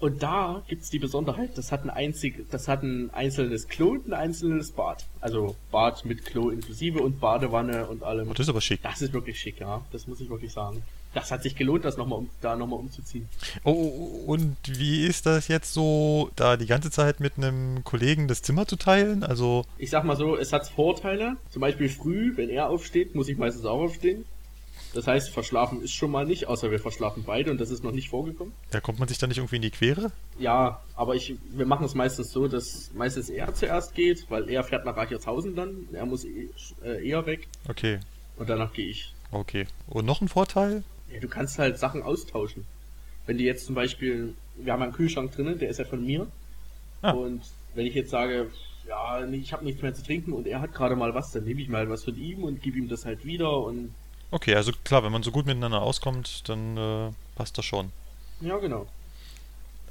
[0.00, 4.08] Und da gibt's die Besonderheit, das hat ein einzig, das hat ein einzelnes Klo und
[4.08, 5.04] ein einzelnes Bad.
[5.20, 8.28] Also Bad mit Klo inklusive und Badewanne und allem.
[8.28, 8.82] Oh, das ist aber schick.
[8.82, 9.82] Das ist wirklich schick, ja.
[9.90, 10.82] Das muss ich wirklich sagen.
[11.14, 13.28] Das hat sich gelohnt, das noch mal um, da nochmal umzuziehen.
[13.64, 18.28] Oh, oh, und wie ist das jetzt so, da die ganze Zeit mit einem Kollegen
[18.28, 19.24] das Zimmer zu teilen?
[19.24, 21.36] Also, Ich sag mal so, es hat Vorteile.
[21.50, 24.26] Zum Beispiel früh, wenn er aufsteht, muss ich meistens auch aufstehen.
[24.94, 27.92] Das heißt, verschlafen ist schon mal nicht, außer wir verschlafen beide und das ist noch
[27.92, 28.52] nicht vorgekommen.
[28.70, 30.12] da kommt man sich da nicht irgendwie in die Quere?
[30.38, 34.64] Ja, aber ich, wir machen es meistens so, dass meistens er zuerst geht, weil er
[34.64, 35.88] fährt nach Reichertshausen dann.
[35.92, 36.48] Er muss eh-
[36.84, 38.00] äh, eher weg Okay,
[38.36, 39.12] und danach gehe ich.
[39.30, 39.66] okay.
[39.88, 40.82] Und noch ein Vorteil?
[41.12, 42.64] Ja, du kannst halt Sachen austauschen.
[43.26, 46.26] Wenn die jetzt zum Beispiel, wir haben einen Kühlschrank drinnen, der ist ja von mir.
[47.02, 47.10] Ah.
[47.12, 47.42] Und
[47.74, 48.50] wenn ich jetzt sage,
[48.88, 51.60] ja, ich habe nichts mehr zu trinken und er hat gerade mal was, dann nehme
[51.60, 53.94] ich mal was von ihm und gebe ihm das halt wieder und
[54.30, 57.92] Okay, also klar, wenn man so gut miteinander auskommt, dann äh, passt das schon.
[58.40, 58.86] ja, genau.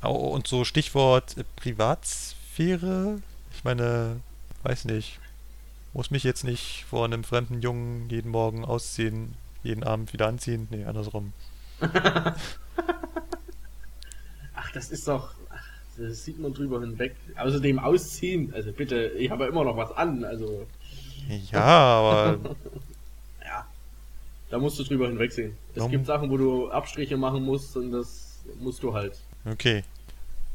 [0.04, 3.20] Oh, und so Stichwort äh, Privatsphäre.
[3.56, 4.20] Ich meine,
[4.64, 5.20] weiß nicht.
[5.94, 10.68] Muss mich jetzt nicht vor einem fremden Jungen jeden Morgen ausziehen, jeden Abend wieder anziehen.
[10.70, 11.34] Nee, andersrum.
[14.54, 17.16] Ach, das ist doch, ach, das sieht man drüber hinweg.
[17.38, 20.68] Außerdem ausziehen, also bitte, ich habe ja immer noch was an, also.
[21.52, 22.40] Ja, aber.
[24.50, 25.58] Da musst du drüber hinwegsehen.
[25.74, 25.92] Es Warum?
[25.92, 29.14] gibt Sachen, wo du Abstriche machen musst und das musst du halt.
[29.46, 29.84] Okay.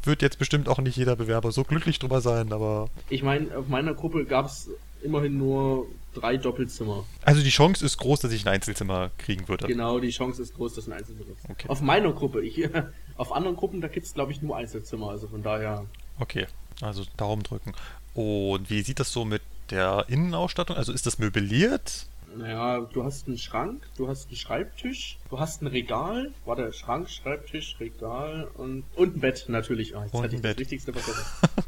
[0.05, 2.89] Wird jetzt bestimmt auch nicht jeder Bewerber so glücklich drüber sein, aber.
[3.09, 4.69] Ich meine, auf meiner Gruppe gab es
[5.03, 7.05] immerhin nur drei Doppelzimmer.
[7.23, 9.67] Also die Chance ist groß, dass ich ein Einzelzimmer kriegen würde.
[9.67, 11.51] Genau, die Chance ist groß, dass ein Einzelzimmer ist.
[11.51, 11.69] Okay.
[11.69, 12.45] Auf meiner Gruppe.
[12.45, 12.69] Ich,
[13.17, 15.11] auf anderen Gruppen, da gibt es, glaube ich, nur Einzelzimmer.
[15.11, 15.85] Also von daher.
[16.19, 16.47] Okay,
[16.81, 17.73] also Daumen drücken.
[18.15, 20.77] Und wie sieht das so mit der Innenausstattung?
[20.77, 22.07] Also ist das möbliert?
[22.37, 26.73] Naja, du hast einen Schrank, du hast einen Schreibtisch, du hast ein Regal, war der
[26.73, 29.97] Schrank, Schreibtisch, Regal und, und ein Bett natürlich.
[29.97, 30.53] Ah, jetzt Und hatte ein ich Bett.
[30.53, 31.25] das Wichtigste vergessen.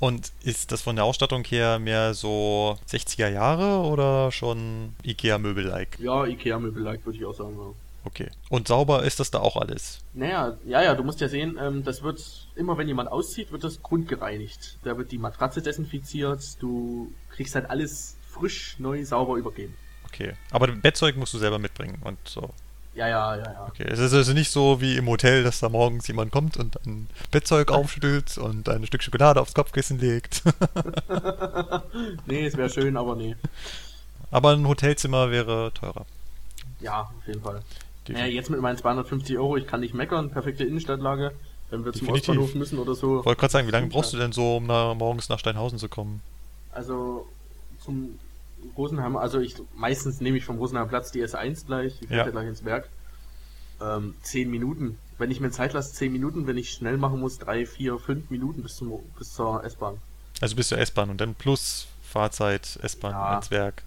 [0.00, 5.98] Und ist das von der Ausstattung her mehr so 60er Jahre oder schon Ikea-Möbel-like?
[5.98, 7.56] ja, Ikea-Möbel-like würde ich auch sagen.
[7.58, 7.72] Ja.
[8.04, 8.30] Okay.
[8.48, 9.98] Und sauber ist das da auch alles?
[10.14, 12.22] Naja, ja, ja, du musst ja sehen, ähm, das wird
[12.54, 14.78] immer, wenn jemand auszieht, wird das grundgereinigt.
[14.84, 19.74] Da wird die Matratze desinfiziert, du kriegst halt alles frisch, neu, sauber übergeben.
[20.06, 20.32] Okay.
[20.50, 22.50] Aber Bettzeug musst du selber mitbringen und so.
[22.94, 23.66] Ja, ja, ja, ja.
[23.68, 23.86] Okay.
[23.88, 27.08] Es ist also nicht so wie im Hotel, dass da morgens jemand kommt und ein
[27.30, 30.42] Bettzeug aufschüttelt und ein Stück Schokolade aufs Kopfkissen legt.
[32.26, 33.36] nee, es wäre schön, aber nee.
[34.32, 36.06] Aber ein Hotelzimmer wäre teurer.
[36.80, 37.62] Ja, auf jeden Fall.
[38.08, 41.32] Naja, jetzt mit meinen 250 Euro, ich kann nicht meckern, perfekte Innenstadtlage.
[41.70, 42.30] Wenn wir zum Definitiv.
[42.30, 43.20] Ostbahnhof müssen oder so.
[43.20, 45.78] Ich wollte gerade sagen, wie lange brauchst du denn so, um nach, morgens nach Steinhausen
[45.78, 46.22] zu kommen?
[46.72, 47.28] Also
[47.84, 48.18] zum
[48.76, 52.24] Rosenheimer, also ich meistens nehme ich vom Rosenheimer Platz die S1 gleich, die fährt Ja.
[52.26, 52.88] ja gleich ins Werk.
[53.80, 54.98] Ähm, zehn Minuten.
[55.18, 58.30] Wenn ich mir Zeit lasse, zehn Minuten, wenn ich schnell machen muss, drei, vier, fünf
[58.30, 59.98] Minuten bis zum bis zur S-Bahn.
[60.40, 63.36] Also bis zur S-Bahn und dann plus Fahrzeit, S-Bahn Ja.
[63.36, 63.82] ins Werk.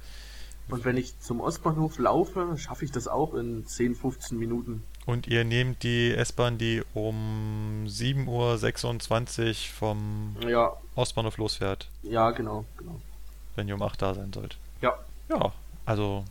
[0.69, 4.83] Und wenn ich zum Ostbahnhof laufe, schaffe ich das auch in 10, 15 Minuten.
[5.05, 12.63] Und ihr nehmt die S-Bahn, die um 7.26 Uhr vom Ja, Ostbahnhof losfährt, ja, genau,
[12.77, 13.01] genau.
[13.55, 14.57] Wenn ihr um 8 da sein sollt.
[14.81, 14.93] Ja,
[15.29, 15.51] Ja,
[15.85, 16.25] also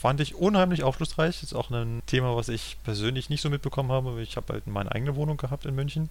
[0.00, 1.42] fand ich unheimlich aufschlussreich.
[1.42, 4.20] Ist auch ein Thema, was ich persönlich nicht so mitbekommen habe.
[4.22, 6.10] Ich habe halt meine eigene Wohnung gehabt in München.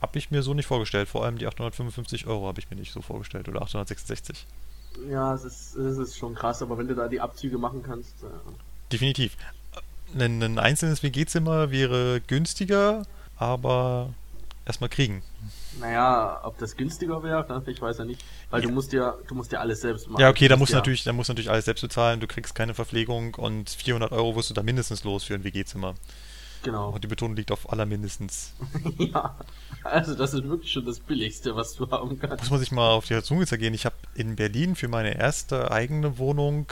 [0.00, 1.08] Habe ich mir so nicht vorgestellt.
[1.08, 3.48] Vor allem die 855 Euro habe ich mir nicht so vorgestellt.
[3.48, 4.46] Oder 866.
[5.10, 8.22] ja, es ist, es ist schon krass, aber wenn du da die Abzüge machen kannst,
[8.22, 8.26] äh,
[8.92, 9.36] Definitiv.
[10.18, 13.02] Ein, ein einzelnes WG-Zimmer wäre günstiger,
[13.36, 14.10] aber
[14.66, 15.22] erstmal kriegen.
[15.80, 18.24] naja, ob das günstiger wäre, ne, ich weiß ja nicht.
[18.50, 18.68] Weil Ja.
[18.68, 20.20] du musst ja, du musst ja alles selbst machen.
[20.20, 22.20] Ja, okay, da musst du ja, natürlich, da musst du natürlich alles selbst bezahlen.
[22.20, 25.94] Du kriegst keine Verpflegung und 400 Euro wirst du da mindestens los für ein WG-Zimmer.
[26.62, 26.88] Genau.
[26.90, 28.52] Und die Betonung liegt auf aller mindestens.
[28.98, 29.36] ja.
[29.84, 32.40] Also das ist wirklich schon das Billigste, was du haben kannst.
[32.40, 33.72] Muss man sich mal auf die Zunge zergehen.
[33.74, 36.66] Ich habe in Berlin für meine erste eigene Wohnung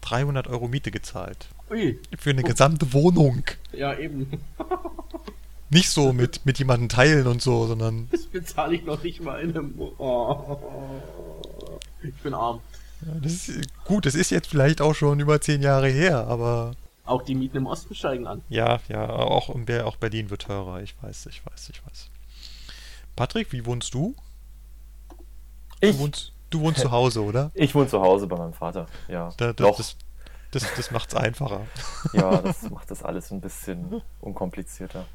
[0.00, 1.46] 300 Euro Miete gezahlt.
[1.70, 3.44] Ui, Für eine gesamte Wohnung.
[3.72, 4.40] ja eben.
[5.70, 9.40] Nicht so mit, mit jemandem teilen und so, sondern Das bezahle ich noch nicht mal
[9.40, 9.74] in einem...
[9.98, 10.58] Oh.
[12.02, 12.60] Ich bin arm.
[13.06, 14.04] ja, das ist gut.
[14.06, 16.72] Das ist jetzt vielleicht auch schon über zehn Jahre her, aber
[17.04, 18.42] Auch die Mieten im Osten steigen an.
[18.48, 20.80] ja, ja, auch, auch Berlin wird teurer.
[20.82, 22.08] Ich weiß, ich weiß, ich weiß.
[23.16, 24.14] Patrick, wie wohnst du?
[25.80, 27.50] Ich, Du wohnst, du wohnst zu Hause, oder?
[27.54, 28.86] ich wohne zu Hause bei meinem Vater.
[29.08, 29.76] Ja, Da, da, Noch.
[29.76, 29.96] das
[30.50, 31.66] das, das macht's einfacher.
[32.12, 35.06] ja, das macht das alles ein bisschen unkomplizierter.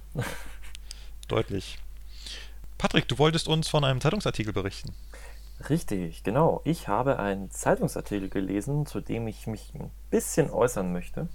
[1.28, 1.80] Deutlich.
[2.78, 4.94] Patrick, du wolltest uns von einem Zeitungsartikel berichten.
[5.70, 6.62] Richtig, genau.
[6.66, 11.30] Ich habe einen Zeitungsartikel gelesen, zu dem ich mich ein bisschen äußern möchte.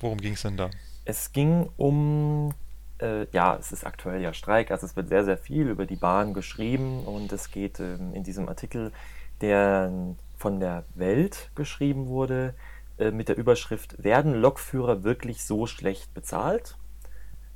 [0.00, 0.70] Worum ging es denn da?
[1.04, 2.54] Es ging um,
[2.98, 5.96] äh, ja, es ist aktuell ja Streik, also es wird sehr, sehr viel über die
[5.96, 8.92] Bahn geschrieben und es geht ähm, in diesem Artikel,
[9.40, 9.92] der
[10.38, 12.54] von der Welt geschrieben wurde,
[12.98, 16.76] mit der Überschrift Werden Lokführer wirklich so schlecht bezahlt?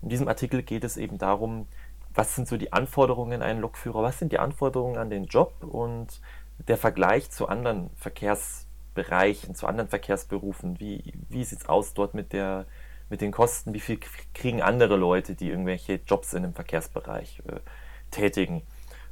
[0.03, 1.67] In diesem Artikel geht es eben darum,
[2.15, 5.63] was sind so die Anforderungen an einen Lokführer, was sind die Anforderungen an den Job
[5.63, 6.21] und
[6.67, 10.81] der Vergleich zu anderen Verkehrsbereichen, zu anderen Verkehrsberufen.
[10.81, 12.67] Wie, wie sieht es aus dort mit, der,
[13.11, 13.75] mit den Kosten?
[13.75, 13.99] Wie viel
[14.33, 17.61] kriegen andere Leute, die irgendwelche Jobs in dem Verkehrsbereich äh,
[18.11, 18.63] tätigen?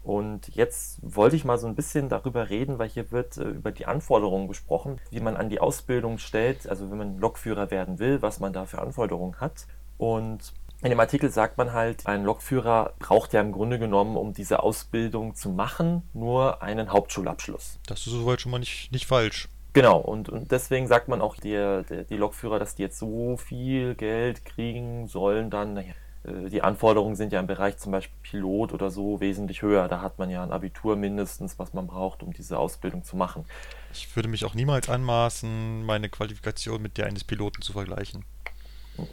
[0.05, 3.73] Und jetzt wollte ich mal so ein bisschen darüber reden, weil hier wird äh, über
[3.73, 8.21] die Anforderungen gesprochen, wie man an die Ausbildung stellt, also wenn man Lokführer werden will,
[8.21, 9.67] was man da für Anforderungen hat.
[9.97, 14.35] Und in dem Artikel sagt man halt, ein Lokführer braucht ja im Grunde genommen, um
[14.35, 17.79] diese Ausbildung zu machen, nur einen Hauptschulabschluss.
[17.87, 19.49] Das ist soweit schon mal nicht, nicht falsch.
[19.73, 23.39] Genau, und, und deswegen sagt man auch, die, die, die Lokführer, dass die jetzt so
[23.39, 28.73] viel Geld kriegen sollen, dann, naja, die Anforderungen sind ja im Bereich zum Beispiel Pilot
[28.73, 29.89] oder so wesentlich höher.
[29.89, 33.45] Da hat man ja ein Abitur mindestens, was man braucht, um diese Ausbildung zu machen.
[33.93, 38.25] Ich würde mich auch niemals anmaßen, meine Qualifikation mit der eines Piloten zu vergleichen.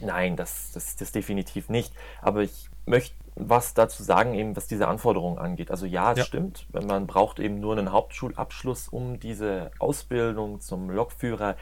[0.00, 1.92] Nein, das, das, das definitiv nicht.
[2.20, 5.70] Aber ich möchte was dazu sagen, eben was diese Anforderungen angeht.
[5.70, 6.24] Also ja, es ja.
[6.24, 11.56] stimmt, man braucht eben nur einen Hauptschulabschluss, um diese Ausbildung zum Lokführer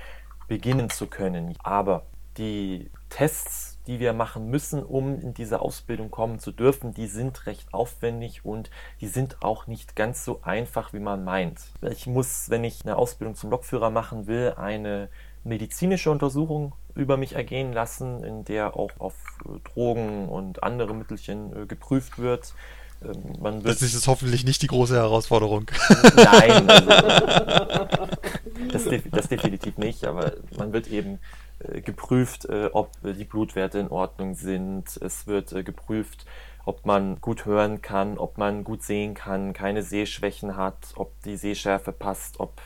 [0.48, 1.54] beginnen zu können.
[1.62, 7.08] Aber die Tests, die wir machen müssen, um in diese Ausbildung kommen zu dürfen, die
[7.08, 11.60] sind recht aufwendig und die sind auch nicht ganz so einfach, wie man meint.
[11.82, 15.08] Ich muss, wenn ich eine Ausbildung zum Lokführer machen will, eine
[15.42, 21.64] medizinische Untersuchung über mich ergehen lassen, in der auch auf äh, Drogen und andere Mittelchen
[21.64, 22.54] äh, geprüft wird.
[23.02, 25.68] Ähm, man wird das ist hoffentlich nicht die große Herausforderung.
[26.14, 26.88] Nein, also,
[28.72, 31.18] das, das, definitiv nicht, aber man wird eben
[31.60, 34.96] geprüft, ob die Blutwerte in Ordnung sind.
[34.96, 36.26] Es wird geprüft,
[36.64, 41.36] ob man gut hören kann, ob man gut sehen kann, keine Sehschwächen hat, ob die
[41.36, 42.60] Sehschärfe passt, ob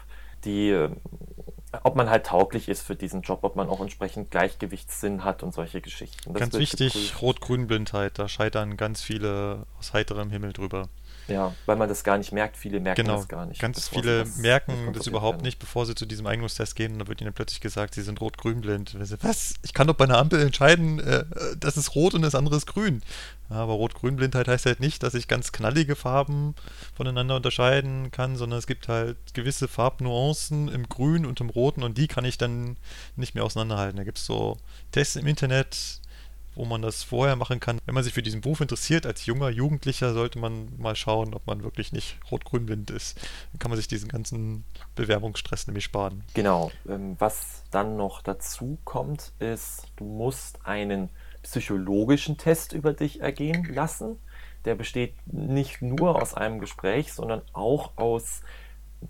[0.44, 0.88] die
[1.82, 5.52] ob man halt tauglich ist für diesen Job, ob man auch entsprechend Gleichgewichtssinn hat und
[5.52, 6.32] solche Geschichten.
[6.32, 10.88] Das ganz wichtig, Rot-Grün-Blindheit, da scheitern ganz viele aus heiterem Himmel drüber.
[11.26, 12.56] Ja, weil man das gar nicht merkt.
[12.56, 13.60] Viele merken genau, das gar nicht.
[13.60, 15.44] Ganz viele das merken das überhaupt werden.
[15.44, 16.92] nicht, bevor sie zu diesem Eignungstest gehen.
[16.92, 18.96] Und dann wird ihnen plötzlich gesagt, sie sind rot-grün-blind.
[19.22, 19.54] Was?
[19.62, 21.24] Ich kann doch bei einer Ampel entscheiden, äh,
[21.58, 23.02] das ist rot und das andere ist grün.
[23.48, 26.54] Aber rot-grün-blindheit heißt halt nicht, dass ich ganz knallige Farben
[26.94, 31.98] voneinander unterscheiden kann, sondern es gibt halt gewisse Farbnuancen im Grün und im Roten und
[31.98, 32.76] die kann ich dann
[33.16, 33.96] nicht mehr auseinanderhalten.
[33.96, 34.58] Da gibt es so
[34.92, 36.00] Tests im Internet,
[36.54, 37.78] wo man das vorher machen kann.
[37.86, 41.46] Wenn man sich für diesen Beruf interessiert, als junger Jugendlicher sollte man mal schauen, ob
[41.46, 43.18] man wirklich nicht rot-grün-blind ist.
[43.52, 44.64] Dann kann man sich diesen ganzen
[44.94, 46.24] Bewerbungsstress nämlich sparen.
[46.34, 46.70] Genau.
[46.88, 51.10] Ähm, was dann noch dazu kommt, ist, du musst einen
[51.42, 54.18] psychologischen Test über dich ergehen lassen.
[54.64, 58.40] Der besteht nicht nur aus einem Gespräch, sondern auch aus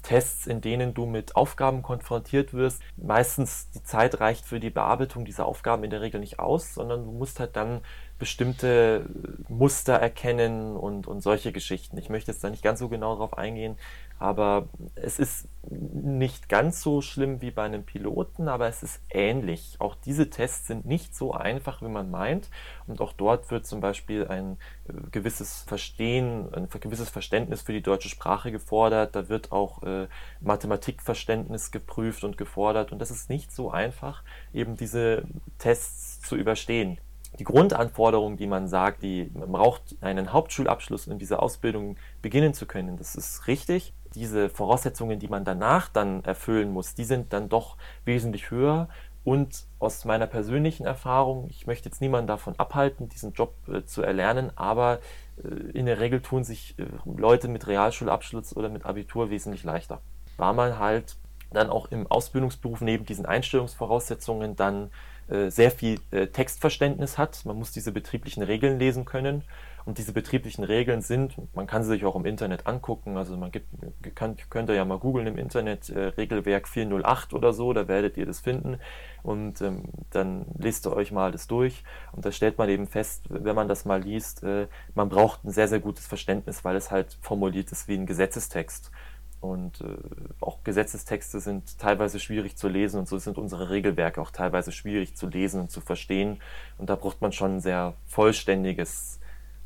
[0.02, 2.82] Tests, in denen du mit Aufgaben konfrontiert wirst.
[2.96, 7.04] Meistens die Zeit reicht für die Bearbeitung dieser Aufgaben in der Regel nicht aus, sondern
[7.04, 7.80] du musst halt dann
[8.18, 9.06] bestimmte
[9.48, 11.98] Muster erkennen und, und solche Geschichten.
[11.98, 13.76] Ich möchte jetzt da nicht ganz so genau darauf eingehen,
[14.18, 19.76] aber es ist nicht ganz so schlimm wie bei einem Piloten, aber es ist ähnlich.
[19.78, 22.50] Auch diese Tests sind nicht so einfach, wie man meint.
[22.86, 27.82] Und auch dort wird zum Beispiel ein äh, gewisses Verstehen, ein gewisses Verständnis für die
[27.82, 29.16] deutsche Sprache gefordert.
[29.16, 30.06] Da wird auch äh,
[30.40, 32.92] Mathematikverständnis geprüft und gefordert.
[32.92, 34.22] Und das ist nicht so einfach,
[34.52, 35.24] eben diese
[35.58, 36.98] Tests zu überstehen
[37.38, 42.66] die Grundanforderung, die man sagt, die, man braucht einen Hauptschulabschluss, um diese Ausbildung beginnen zu
[42.66, 43.92] können, das ist richtig.
[44.14, 48.88] Diese Voraussetzungen, die man danach dann erfüllen muss, die sind dann doch wesentlich höher.
[49.24, 54.02] Und aus meiner persönlichen Erfahrung, ich möchte jetzt niemanden davon abhalten, diesen Job äh, zu
[54.02, 55.00] erlernen, aber
[55.42, 60.02] äh, in der Regel tun sich äh, Leute mit Realschulabschluss oder mit Abitur wesentlich leichter.
[60.36, 61.16] War man halt
[61.52, 64.90] dann auch im Ausbildungsberuf neben diesen Einstellungsvoraussetzungen dann
[65.28, 67.46] äh, sehr viel äh, Textverständnis hat.
[67.46, 69.42] Man muss diese betrieblichen Regeln lesen können.
[69.86, 73.50] Und diese betrieblichen Regeln sind, man kann sie sich auch im Internet angucken, also man
[73.50, 73.66] gibt,
[74.14, 78.16] kann, könnt ihr ja mal googeln im Internet, äh, Regelwerk 408 oder so, da werdet
[78.16, 78.78] ihr das finden
[79.22, 83.26] und ähm, dann lest ihr euch mal das durch und da stellt man eben fest,
[83.28, 86.90] wenn man das mal liest, äh, man braucht ein sehr, sehr gutes Verständnis, weil es
[86.90, 88.90] halt formuliert ist wie ein Gesetzestext.
[89.40, 89.84] Und äh,
[90.40, 95.16] auch Gesetzestexte sind teilweise schwierig zu lesen und so sind unsere Regelwerke auch teilweise schwierig
[95.16, 96.40] zu lesen und zu verstehen.
[96.78, 99.20] Und da braucht man schon ein sehr vollständiges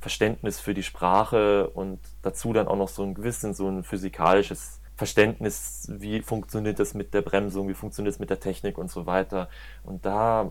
[0.08, 4.80] Verständnis für die Sprache und dazu dann auch noch so ein gewissen, so ein physikalisches
[4.96, 9.04] Verständnis, wie funktioniert das mit der Bremsung, wie funktioniert es mit der Technik und so
[9.04, 9.50] weiter.
[9.84, 10.48] Und da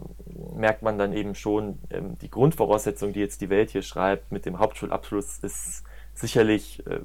[0.56, 4.46] merkt man dann eben schon, ähm, die Grundvoraussetzung, die jetzt die Welt hier schreibt, mit
[4.46, 7.00] dem Hauptschulabschluss ist sicherlich äh,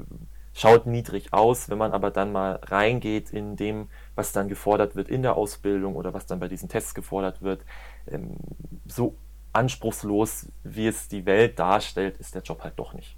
[0.53, 1.71] schaut niedrig aus.
[1.71, 5.97] Wenn man aber dann mal reingeht in dem, was dann gefordert wird in der Ausbildung
[5.97, 7.63] oder was dann bei diesen Tests gefordert wird,
[8.11, 8.37] ähm,
[8.87, 9.17] so
[9.53, 13.17] anspruchslos, wie es die Welt darstellt, ist der Job halt doch nicht.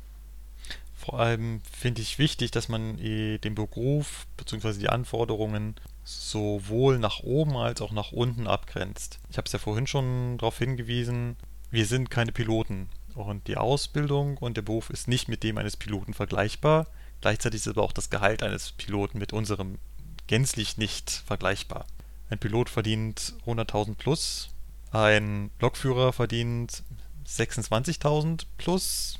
[0.94, 4.78] Vor allem finde ich wichtig, dass man äh, den Beruf bzw.
[4.78, 9.18] die Anforderungen sowohl nach oben als auch nach unten abgrenzt.
[9.28, 11.36] Ich habe es ja vorhin schon darauf hingewiesen,
[11.70, 12.88] wir sind keine Piloten.
[13.14, 16.86] Und die Ausbildung und der Beruf ist nicht mit dem eines Piloten vergleichbar.
[17.20, 19.78] Gleichzeitig ist aber auch das Gehalt eines Piloten mit unserem
[20.26, 21.86] gänzlich nicht vergleichbar.
[22.30, 24.50] Ein Pilot verdient 100.000 plus,
[24.94, 26.82] ein Lokführer verdient
[27.26, 29.18] 26.000 plus,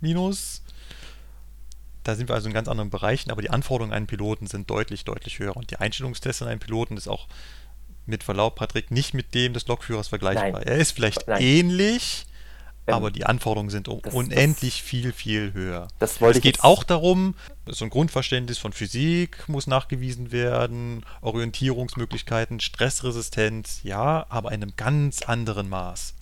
[0.00, 0.62] minus.
[2.04, 4.70] Da sind wir also in ganz anderen Bereichen, aber die Anforderungen an einen Piloten sind
[4.70, 5.56] deutlich, deutlich höher.
[5.56, 7.28] Und die Einstellungstests an einen Piloten ist auch
[8.06, 10.52] mit Verlaub, Patrick, nicht mit dem des Lokführers vergleichbar.
[10.52, 10.62] Nein.
[10.62, 11.42] Er ist vielleicht Nein.
[11.42, 12.26] ähnlich,
[12.94, 15.88] aber die Anforderungen sind das, unendlich das, viel, viel höher.
[15.98, 17.34] Das wollte es geht auch darum,
[17.66, 25.22] so ein Grundverständnis von Physik muss nachgewiesen werden, Orientierungsmöglichkeiten, Stressresistenz, ja, aber in einem ganz
[25.22, 26.14] anderen Maß.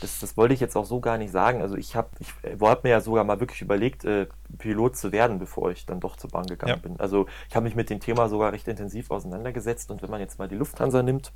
[0.00, 1.62] Das, das wollte ich jetzt auch so gar nicht sagen.
[1.62, 2.28] Also ich habe ich
[2.60, 4.26] hab mir ja sogar mal wirklich überlegt, äh,
[4.58, 6.76] Pilot zu werden, bevor ich dann doch zur Bahn gegangen ja.
[6.76, 7.00] bin.
[7.00, 10.38] Also ich habe mich mit dem Thema sogar recht intensiv auseinandergesetzt und wenn man jetzt
[10.38, 11.32] mal die Lufthansa nimmt,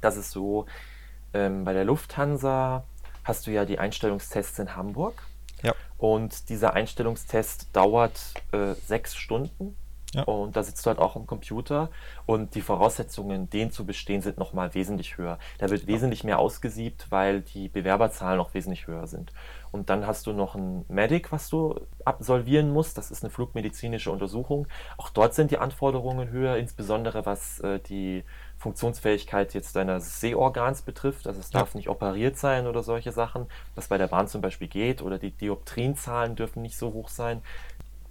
[0.00, 0.66] das ist so,
[1.32, 2.84] ähm, bei der Lufthansa
[3.24, 5.22] hast du ja die Einstellungstests in Hamburg.
[5.62, 5.74] Ja.
[5.98, 9.76] Und dieser Einstellungstest dauert äh, sechs Stunden.
[10.14, 10.22] Ja.
[10.24, 11.90] Und da sitzt du halt auch am Computer
[12.24, 15.38] und die Voraussetzungen, den zu bestehen, sind nochmal wesentlich höher.
[15.58, 15.88] Da wird ja.
[15.88, 19.32] wesentlich mehr ausgesiebt, weil die Bewerberzahlen auch wesentlich höher sind.
[19.72, 22.96] Und dann hast du noch ein Medic, was du absolvieren musst.
[22.96, 24.68] Das ist eine flugmedizinische Untersuchung.
[24.98, 28.22] Auch dort sind die Anforderungen höher, insbesondere was äh, die
[28.64, 31.26] Funktionsfähigkeit jetzt deines Sehorgans betrifft.
[31.26, 31.78] Also es darf ja.
[31.78, 35.02] nicht operiert sein oder solche Sachen, was bei der Bahn zum Beispiel geht.
[35.02, 37.42] Oder die Dioptrienzahlen dürfen nicht so hoch sein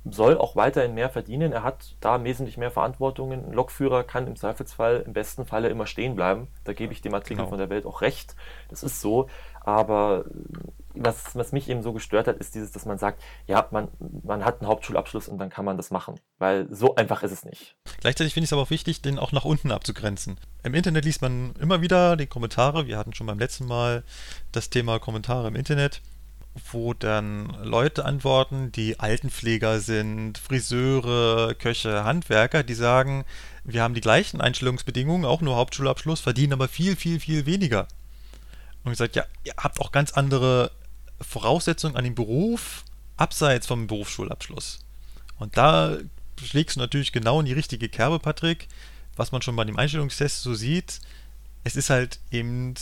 [0.06, 1.54] soll auch weiterhin mehr verdienen.
[1.54, 3.46] Er hat da wesentlich mehr Verantwortungen.
[3.46, 6.50] Ein Lokführer kann im Zweifelsfall, im besten Falle immer stehen bleiben.
[6.66, 7.50] Da gebe ich dem Artikel genau.
[7.50, 8.36] von der Welt auch recht.
[8.70, 9.28] Das ist so.
[9.62, 10.26] Aber
[10.95, 13.88] was, was mich eben so gestört hat, ist dieses, dass man sagt, ja, man,
[14.23, 16.19] man hat einen Hauptschulabschluss und dann kann man das machen.
[16.38, 17.75] Weil so einfach ist es nicht.
[17.99, 20.38] Gleichzeitig finde ich es aber auch wichtig, den auch nach unten abzugrenzen.
[20.63, 22.88] Im Internet liest man immer wieder die Kommentare.
[22.88, 24.03] Wir hatten schon beim letzten Mal
[24.51, 26.01] das Thema Kommentare im Internet
[26.71, 33.25] wo dann Leute antworten, die Altenpfleger sind, Friseure, Köche, Handwerker, die sagen,
[33.63, 37.88] wir haben die gleichen Einstellungsbedingungen, auch nur Hauptschulabschluss, verdienen aber viel, viel, viel weniger.
[38.84, 40.71] Und sage, ja, ihr habt auch ganz andere
[41.24, 42.84] Voraussetzungen an den Beruf
[43.18, 44.80] abseits vom Berufsschulabschluss.
[45.38, 45.98] Und da
[46.42, 48.68] schlägst du natürlich genau in die richtige Kerbe, Patrick,
[49.16, 51.00] was man schon bei dem Einstellungstest so sieht.
[51.64, 52.76] Es ist halt eben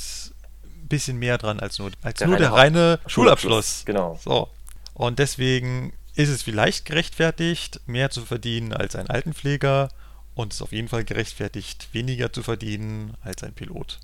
[0.91, 3.83] bisschen mehr dran als nur, als der nur reine der reine Schulabschluss.
[3.83, 3.85] Schulabschluss.
[3.85, 4.19] Genau.
[4.23, 4.49] So.
[4.93, 9.89] Und deswegen ist es vielleicht gerechtfertigt, mehr zu verdienen als ein Altenpfleger
[10.35, 13.99] und es ist auf jeden Fall gerechtfertigt, weniger zu verdienen als ein Pilot.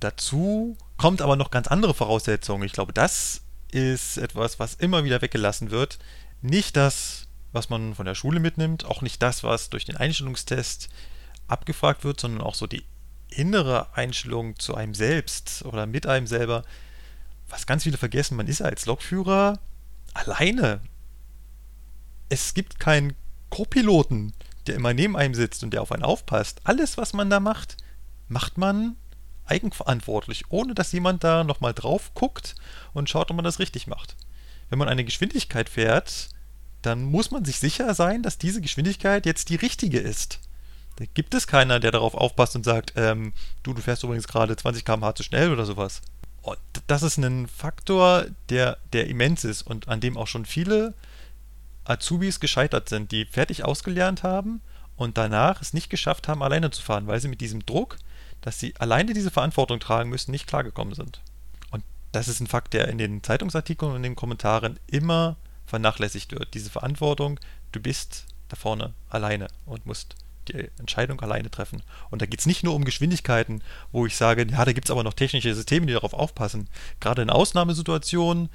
[0.00, 2.62] Dazu kommt aber noch ganz andere Voraussetzungen.
[2.64, 5.98] Ich glaube, das ist etwas, was immer wieder weggelassen wird.
[6.42, 10.88] Nicht das, was man von der Schule mitnimmt, auch nicht das, was durch den Einstellungstest
[11.48, 12.84] abgefragt wird, sondern auch so die
[13.28, 16.64] innere Einstellung zu einem selbst oder mit einem selber,
[17.48, 19.58] was ganz viele vergessen, man ist als Lokführer
[20.14, 20.80] alleine.
[22.28, 23.14] Es gibt keinen
[23.50, 24.32] Co-Piloten,
[24.66, 26.60] der immer neben einem sitzt und der auf einen aufpasst.
[26.64, 27.76] Alles, was man da macht,
[28.28, 28.96] macht man
[29.50, 32.54] eigenverantwortlich, ohne dass jemand da nochmal drauf guckt
[32.92, 34.16] und schaut, ob man das richtig macht.
[34.68, 36.28] Wenn man eine Geschwindigkeit fährt,
[36.82, 40.40] dann muss man sich sicher sein, dass diese Geschwindigkeit jetzt die richtige ist.
[40.96, 43.32] Da gibt es keiner, der darauf aufpasst und sagt, ähm,
[43.62, 46.02] du, du fährst übrigens gerade 20 km/h zu schnell oder sowas.
[46.42, 50.94] Und das ist ein Faktor, der, der immens ist und an dem auch schon viele
[51.84, 54.62] Azubis gescheitert sind, die fertig ausgelernt haben
[54.96, 57.96] und danach es nicht geschafft haben, alleine zu fahren, weil sie mit diesem Druck,
[58.40, 61.20] dass sie alleine diese Verantwortung tragen müssen, nicht klargekommen sind.
[61.70, 66.32] Und das ist ein Fakt, der in den Zeitungsartikeln und in den Kommentaren immer vernachlässigt
[66.32, 66.54] wird.
[66.54, 67.38] Diese Verantwortung,
[67.72, 70.16] du bist da vorne alleine und musst
[70.48, 71.82] die Entscheidung alleine treffen.
[72.10, 74.90] Und da geht es nicht nur um Geschwindigkeiten, wo ich sage, ja, da gibt es
[74.90, 76.68] aber noch technische Systeme, die darauf aufpassen.
[76.98, 78.48] Gerade in Ausnahmesituationen,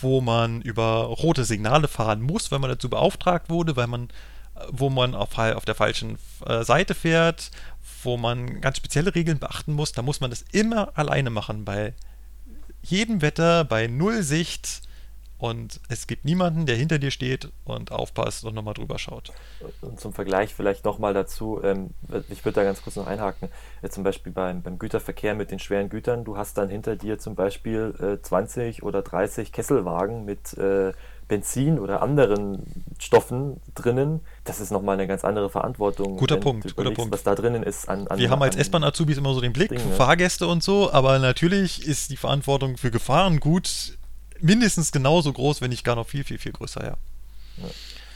[0.00, 4.08] wo man über rote Signale fahren muss, weil man dazu beauftragt wurde, weil man,
[4.70, 7.50] wo man auf, auf der falschen äh, Seite fährt,
[8.04, 11.64] wo man ganz spezielle Regeln beachten muss, da muss man das immer alleine machen.
[11.64, 11.94] Bei
[12.82, 14.82] jedem Wetter, bei Null Sicht,
[15.44, 19.30] und es gibt niemanden, der hinter dir steht und aufpasst und nochmal drüber schaut.
[19.82, 21.90] Und zum Vergleich vielleicht nochmal dazu, ähm,
[22.30, 23.50] ich würde da ganz kurz noch einhaken,
[23.82, 27.18] äh, zum Beispiel beim, beim Güterverkehr mit den schweren Gütern, du hast dann hinter dir
[27.18, 30.92] zum Beispiel äh, 20 oder 30 Kesselwagen mit äh,
[31.28, 32.62] Benzin oder anderen
[32.98, 36.16] Stoffen drinnen, das ist nochmal eine ganz andere Verantwortung.
[36.16, 37.12] Guter Punkt, guter Punkt.
[37.12, 38.06] Was da drinnen ist an.
[38.08, 39.80] an Wir haben als S-Bahn-Azubis immer so den Blick Dinge.
[39.80, 43.96] für Fahrgäste und so, aber natürlich ist die Verantwortung für Gefahren gut
[44.40, 46.96] mindestens genauso groß, wenn nicht gar noch viel, viel, viel größer, ja.
[47.58, 47.68] ja.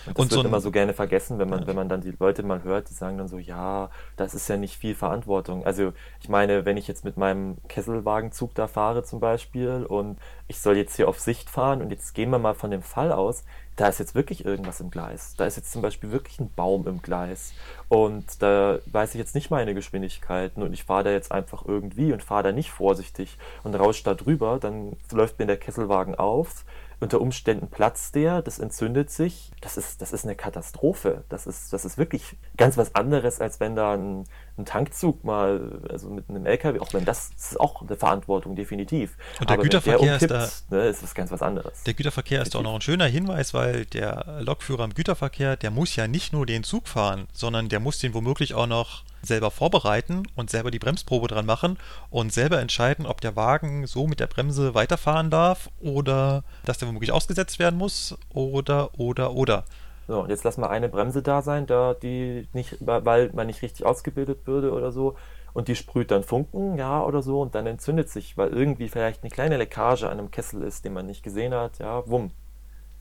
[0.09, 1.67] Und das und wird so immer so gerne vergessen, wenn man, ja.
[1.67, 4.57] wenn man dann die Leute mal hört, die sagen dann so, ja, das ist ja
[4.57, 5.65] nicht viel Verantwortung.
[5.65, 10.61] Also ich meine, wenn ich jetzt mit meinem Kesselwagenzug da fahre zum Beispiel und ich
[10.61, 13.45] soll jetzt hier auf Sicht fahren und jetzt gehen wir mal von dem Fall aus,
[13.79, 15.35] da ist jetzt wirklich irgendwas im Gleis.
[15.37, 17.53] Da ist jetzt zum Beispiel wirklich ein Baum im Gleis.
[17.89, 22.13] Und da weiß ich jetzt nicht meine Geschwindigkeiten und ich fahre da jetzt einfach irgendwie
[22.13, 26.65] und fahre da nicht vorsichtig und rausche da drüber, dann läuft mir der Kesselwagen auf.
[27.01, 29.53] Unter Umständen platzt der, das entzündet sich.
[29.61, 31.25] Das ist, das ist eine Katastrophe.
[31.29, 34.25] Das ist, das ist wirklich ganz was anderes, als wenn da ein,
[34.59, 38.57] einen Tankzug mal, also mit einem LKW, auch wenn das, das ist auch eine Verantwortung,
[38.57, 39.17] definitiv.
[39.41, 41.83] Und der Aber Güterverkehr der ist umkippt, da- ne, ist das ganz was anderes.
[41.85, 45.97] Der Güterverkehr ist auch noch ein schöner Hinweis, weil der Lokführer im Güterverkehr, der muss
[45.97, 50.23] ja nicht nur den Zug fahren, sondern der muss den womöglich auch noch selber vorbereiten
[50.37, 51.77] und selber die Bremsprobe dran machen
[52.11, 56.87] und selber entscheiden, ob der Wagen so mit der Bremse weiterfahren darf oder dass der
[56.89, 59.65] womöglich ausgesetzt werden muss oder, oder, oder.
[60.09, 63.63] So, und jetzt lass mal eine Bremse da sein, da die nicht, weil man nicht
[63.63, 65.17] richtig ausgebildet würde oder so.
[65.53, 69.23] Und die sprüht dann Funken, ja, oder so, und dann entzündet sich, weil irgendwie vielleicht
[69.23, 72.31] eine kleine Leckage an einem Kessel ist, den man nicht gesehen hat, ja, wumm.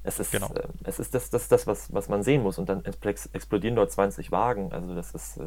[0.03, 0.47] Es ist, Genau.
[0.53, 2.58] äh, es ist das, das, das was, was man sehen muss.
[2.58, 4.72] Und dann expl- explodieren dort 20 Wagen.
[4.74, 5.43] Also das ist äh,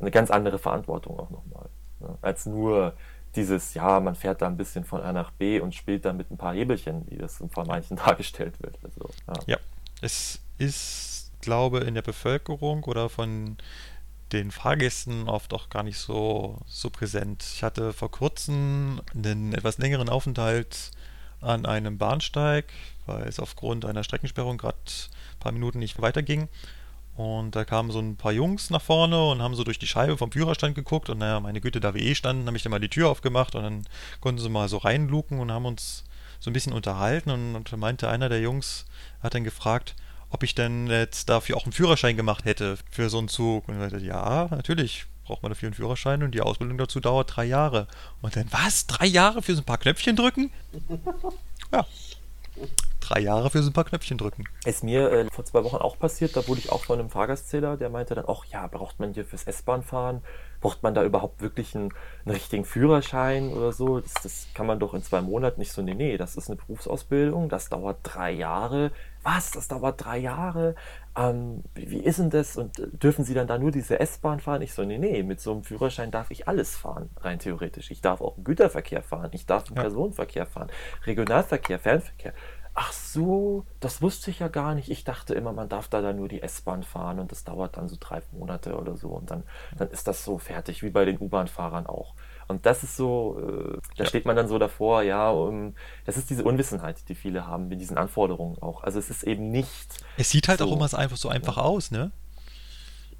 [0.00, 1.68] eine ganz andere Verantwortung auch nochmal.
[2.00, 2.16] Ne?
[2.22, 2.92] Als nur
[3.34, 6.30] dieses, ja, man fährt da ein bisschen von A nach B und spielt dann mit
[6.30, 8.78] ein paar Hebelchen, wie das von manchen dargestellt wird.
[8.84, 9.54] Also, ja.
[9.54, 9.56] Ja,
[10.00, 13.56] es ist, glaube in der Bevölkerung oder von
[14.32, 17.44] den Fahrgästen oft auch gar nicht so, so präsent.
[17.54, 20.90] Ich hatte vor kurzem einen etwas längeren Aufenthalt
[21.40, 22.66] an einem Bahnsteig,
[23.06, 26.48] weil es aufgrund einer Streckensperrung gerade ein paar Minuten nicht weiterging.
[27.16, 30.16] Und da kamen so ein paar Jungs nach vorne und haben so durch die Scheibe
[30.16, 31.10] vom Führerstand geguckt.
[31.10, 33.56] Und naja, meine Güte, da wir eh standen, habe ich dann mal die Tür aufgemacht
[33.56, 33.84] und dann
[34.20, 36.04] konnten sie mal so reinluken und haben uns
[36.38, 37.30] so ein bisschen unterhalten.
[37.30, 38.84] Und, und meinte einer der Jungs,
[39.20, 39.96] hat dann gefragt,
[40.30, 43.68] ob ich denn jetzt dafür auch einen Führerschein gemacht hätte für so einen Zug.
[43.68, 47.36] Und ich meinte, ja, natürlich braucht man dafür einen Führerschein und die Ausbildung dazu dauert
[47.36, 47.86] drei Jahre.
[48.22, 48.86] Und dann, was?
[48.86, 50.50] Drei Jahre für so ein paar Knöpfchen drücken?
[51.70, 51.84] Ja.
[53.00, 54.44] Drei Jahre für so ein paar Knöpfchen drücken.
[54.64, 57.76] Ist mir äh, vor zwei Wochen auch passiert, da wurde ich auch von einem Fahrgastzähler,
[57.76, 60.22] der meinte dann, ach ja, braucht man hier fürs S-Bahn-Fahren,
[60.60, 61.92] braucht man da überhaupt wirklich einen,
[62.24, 64.00] einen richtigen Führerschein oder so?
[64.00, 66.56] Das, das kann man doch in zwei Monaten nicht so, nee, nee, das ist eine
[66.56, 68.92] Berufsausbildung, das dauert drei Jahre.
[69.30, 70.74] Was, das dauert drei Jahre?
[71.14, 72.56] Ähm, wie, wie ist denn das?
[72.56, 74.62] Und äh, dürfen Sie dann da nur diese S-Bahn fahren?
[74.62, 77.90] Ich so, nee, nee, mit so einem Führerschein darf ich alles fahren, rein theoretisch.
[77.90, 79.74] Ich darf auch im Güterverkehr fahren, ich darf Ja.
[79.82, 80.70] Personenverkehr fahren,
[81.04, 82.32] Regionalverkehr, Fernverkehr.
[82.80, 84.88] Ach so, das wusste ich ja gar nicht.
[84.88, 87.88] Ich dachte immer, man darf da dann nur die S-Bahn fahren und das dauert dann
[87.88, 89.42] so drei Monate oder so und dann,
[89.76, 92.14] dann ist das so fertig, wie bei den U-Bahn-Fahrern auch.
[92.46, 94.06] Und das ist so, äh, da Ja.
[94.08, 95.74] steht man dann so davor, ja, um,
[96.06, 98.84] das ist diese Unwissenheit, die viele haben mit diesen Anforderungen auch.
[98.84, 100.66] Also es ist eben nicht, Es sieht halt So.
[100.66, 102.12] auch immer so einfach, so einfach aus, ne?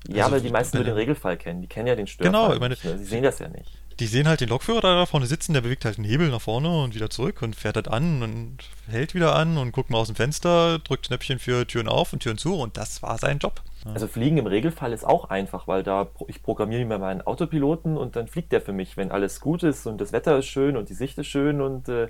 [0.07, 2.55] ja, Also, weil die meisten nur den Regelfall kennen, die kennen ja den Störfall Genau,
[2.55, 2.97] ich meine- nicht, ne?
[2.97, 3.77] sie sehen das ja nicht.
[4.01, 6.69] Die sehen halt den Lokführer da vorne sitzen, der bewegt halt einen Hebel nach vorne
[6.85, 10.07] und wieder zurück und fährt halt an und hält wieder an und guckt mal aus
[10.07, 13.61] dem Fenster, drückt Knöpfchen für Türen auf und Türen zu und das war sein Job.
[13.85, 18.15] Also Fliegen im Regelfall ist auch einfach, weil da ich programmiere mir meinen Autopiloten und
[18.15, 20.89] dann fliegt der für mich, wenn alles gut ist und das Wetter ist schön und
[20.91, 22.09] die Sicht ist schön und äh,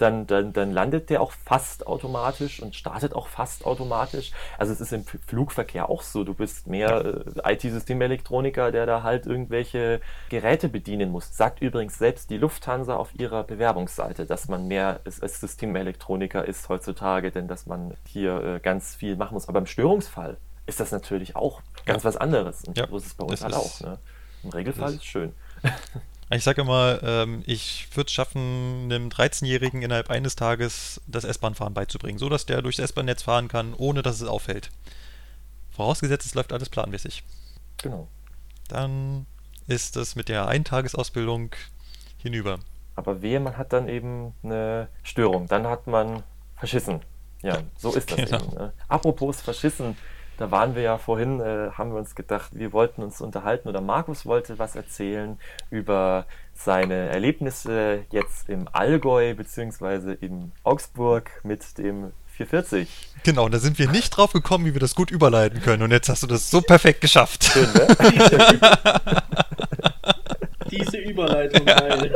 [0.00, 4.32] dann, dann, dann landet der auch fast automatisch und startet auch fast automatisch.
[4.58, 6.24] Also es ist im Flugverkehr auch so.
[6.24, 11.36] Du bist mehr äh, IT-Systemelektroniker, der da halt irgendwelche Geräte bedienen muss.
[11.36, 17.30] Sagt übrigens selbst die Lufthansa auf ihrer Bewerbungsseite, dass man mehr als, Systemelektroniker ist heutzutage,
[17.30, 19.48] denn dass man hier äh, ganz viel machen muss.
[19.48, 20.36] Aber im Störungsfall
[20.66, 22.08] ist das natürlich auch ganz Ja.
[22.08, 22.64] was anderes.
[22.64, 23.80] Und Ja, so ist es bei uns das halt auch.
[23.80, 23.98] Ne?
[24.44, 25.34] Im Regelfall ist schön.
[26.32, 31.74] Ich sage immer, ähm, ich würde es schaffen, einem 13-Jährigen innerhalb eines Tages das S-Bahn-Fahren
[31.74, 34.70] beizubringen, so dass der durchs S-Bahn-Netz fahren kann, ohne dass es auffällt.
[35.70, 37.24] Vorausgesetzt, es läuft alles planmäßig.
[37.82, 38.06] Genau.
[38.68, 39.26] Dann
[39.66, 41.50] ist es mit der Eintagesausbildung
[42.18, 42.60] hinüber.
[42.94, 45.48] Aber wehe, man hat dann eben eine Störung.
[45.48, 46.22] Dann hat man
[46.56, 47.00] verschissen.
[47.42, 48.44] Ja, so ist das Genau.
[48.44, 48.54] eben.
[48.54, 48.72] Ne?
[48.88, 49.96] Apropos verschissen,
[50.40, 53.82] da waren wir ja vorhin, äh, haben wir uns gedacht, wir wollten uns unterhalten oder
[53.82, 55.38] Markus wollte was erzählen
[55.68, 56.24] über
[56.54, 62.88] seine Erlebnisse jetzt im Allgäu beziehungsweise in Augsburg mit dem 440.
[63.22, 65.82] Genau, da sind wir nicht drauf gekommen, wie wir das gut überleiten können.
[65.82, 67.44] Und jetzt hast du das so perfekt geschafft.
[67.44, 67.86] Schön, ne?
[70.70, 72.14] Diese Überleitung, geil.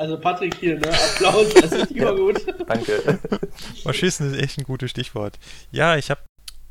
[0.00, 0.88] Also Patrick hier, ne?
[0.88, 2.40] Applaus, das ist immer gut.
[2.66, 3.18] Danke.
[3.82, 5.38] Verschissen ist echt ein gutes Stichwort.
[5.72, 6.22] Ja, ich habe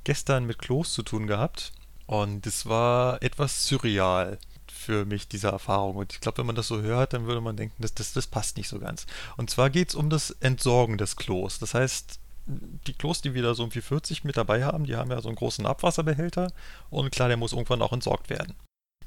[0.03, 1.71] gestern mit Klos zu tun gehabt
[2.07, 5.97] und es war etwas surreal für mich, diese Erfahrung.
[5.97, 8.25] Und ich glaube, wenn man das so hört, dann würde man denken, das, das, das
[8.25, 9.05] passt nicht so ganz.
[9.37, 11.59] Und zwar geht es um das Entsorgen des Klos.
[11.59, 15.11] Das heißt, die Klos, die wir da so um 440 mit dabei haben, die haben
[15.11, 16.51] ja so einen großen Abwasserbehälter
[16.89, 18.55] und klar, der muss irgendwann auch entsorgt werden.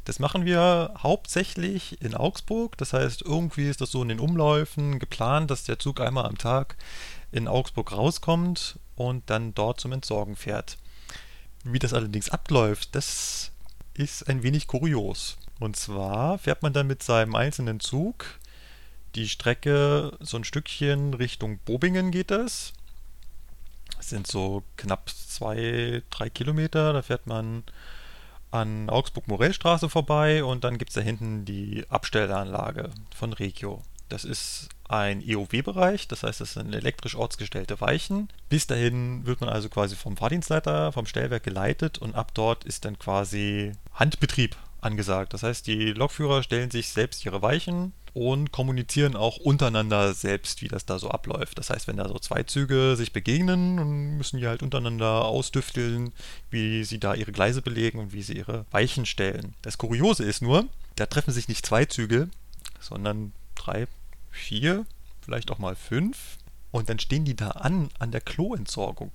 [0.04, 2.76] Das machen wir hauptsächlich in Augsburg.
[2.78, 6.38] Das heißt, irgendwie ist das so in den Umläufen geplant, dass der Zug einmal am
[6.38, 6.76] Tag
[7.30, 10.76] in Augsburg rauskommt und dann dort zum Entsorgen fährt.
[11.64, 13.52] Wie das allerdings abläuft, das
[13.94, 15.38] ist ein wenig kurios.
[15.60, 18.40] Und zwar fährt man dann mit seinem einzelnen Zug
[19.14, 22.72] die Strecke so ein Stückchen Richtung Bobingen geht das.
[23.96, 26.92] Das sind so knapp zwei, drei Kilometer.
[26.92, 27.62] Da fährt man
[28.52, 33.82] an Augsburg-Morellstraße vorbei und dann gibt es da hinten die Abstellanlage von Regio.
[34.08, 38.28] Das ist ein EOW-Bereich, das heißt, das sind elektrisch ortsgestellte Weichen.
[38.50, 42.84] Bis dahin wird man also quasi vom Fahrdienstleiter, vom Stellwerk geleitet und ab dort ist
[42.84, 45.32] dann quasi Handbetrieb angesagt.
[45.32, 50.68] Das heißt, die Lokführer stellen sich selbst ihre Weichen und kommunizieren auch untereinander selbst, wie
[50.68, 51.58] das da so abläuft.
[51.58, 56.12] Das heißt, wenn da so zwei Züge sich begegnen, dann müssen die halt untereinander ausdüfteln,
[56.50, 59.54] wie sie da ihre Gleise belegen und wie sie ihre Weichen stellen.
[59.62, 62.28] Das Kuriose ist nur, da treffen sich nicht zwei Züge,
[62.80, 63.86] sondern drei,
[64.30, 64.84] vier,
[65.22, 66.38] vielleicht auch mal fünf.
[66.70, 69.12] Und dann stehen die da an, an der Kloentsorgung.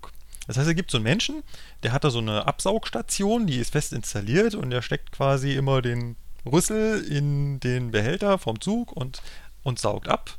[0.48, 1.44] Das heißt, es gibt so einen Menschen,
[1.84, 5.82] der hat da so eine Absaugstation, die ist fest installiert und der steckt quasi immer
[5.82, 6.16] den
[6.48, 9.22] Rüssel in den Behälter vom Zug und,
[9.64, 10.36] und saugt ab.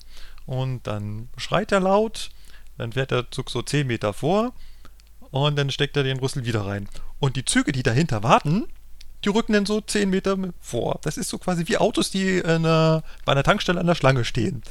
[0.47, 2.31] Und dann schreit er laut,
[2.79, 4.53] dann fährt der Zug so 10 Meter vor
[5.31, 6.89] und dann steckt er den Rüssel wieder rein.
[7.19, 8.67] Und die Züge, die dahinter warten,
[9.25, 11.01] die rücken dann so 10 Meter vor.
[11.03, 14.63] Das ist so quasi wie Autos, die einer, bei einer Tankstelle an der Schlange stehen.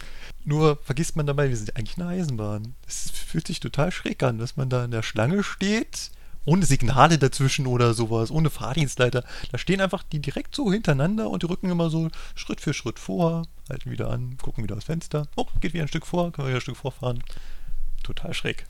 [0.45, 2.75] Nur vergisst man dabei, wir sind eigentlich eine Eisenbahn.
[2.87, 6.11] Es fühlt sich total schräg an, dass man da in der Schlange steht,
[6.47, 9.23] ohne Signale dazwischen oder sowas, ohne Fahrdienstleiter.
[9.51, 12.99] Da stehen einfach die direkt so hintereinander und die rücken immer so Schritt für Schritt
[12.99, 15.27] vor, halten wieder an, gucken wieder aufs Fenster.
[15.35, 17.21] Oh, geht wieder ein Stück vor, können wir wieder ein Stück vorfahren.
[18.01, 18.65] Total schräg.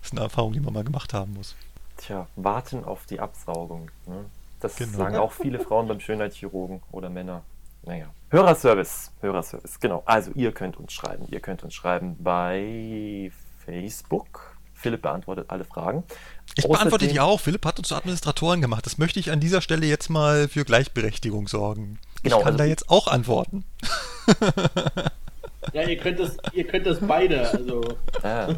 [0.00, 1.56] Das ist eine Erfahrung, die man mal gemacht haben muss.
[1.96, 3.90] Tja, warten auf die Absaugung.
[4.06, 4.26] Ne?
[4.60, 4.96] Das genau.
[4.96, 7.42] sagen auch viele Frauen beim Schönheitschirurgen oder Männer.
[7.82, 8.06] Naja.
[8.30, 9.10] Hörerservice.
[9.20, 10.04] Hörerservice, genau.
[10.06, 11.26] Also ihr könnt uns schreiben.
[11.28, 13.32] Ihr könnt uns schreiben bei
[13.64, 14.55] Facebook.
[14.76, 16.04] Philipp beantwortet alle Fragen.
[16.56, 17.40] Ich Außerdem, beantworte die auch.
[17.40, 18.86] Philipp hat uns zu Administratoren gemacht.
[18.86, 21.98] Das möchte ich an dieser Stelle jetzt mal für Gleichberechtigung sorgen.
[22.22, 23.64] Genau, ich kann also da jetzt auch antworten.
[25.72, 27.50] Ja, ihr könnt das, ihr könnt das beide.
[27.50, 27.82] Also.
[28.22, 28.48] Ja.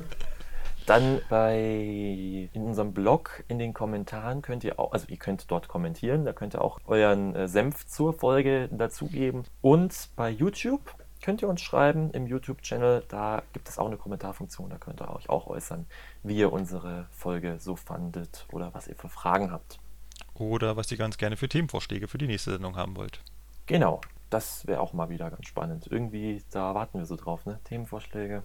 [0.86, 5.68] Dann bei in unserem Blog in den Kommentaren könnt ihr auch, also ihr könnt dort
[5.68, 9.44] kommentieren, da könnt ihr auch euren äh, Senf zur Folge dazugeben.
[9.60, 10.80] Und bei YouTube
[11.22, 15.14] könnt ihr uns schreiben im YouTube-Channel, da gibt es auch eine Kommentarfunktion, da könnt ihr
[15.14, 15.86] euch auch äußern,
[16.22, 19.78] wie ihr unsere Folge so fandet oder was ihr für Fragen habt.
[20.34, 23.20] Oder was ihr ganz gerne für Themenvorschläge für die nächste Sendung haben wollt.
[23.66, 24.00] Genau,
[24.30, 25.88] das wäre auch mal wieder ganz spannend.
[25.90, 27.58] Irgendwie, da warten wir so drauf, ne?
[27.64, 28.42] Themenvorschläge.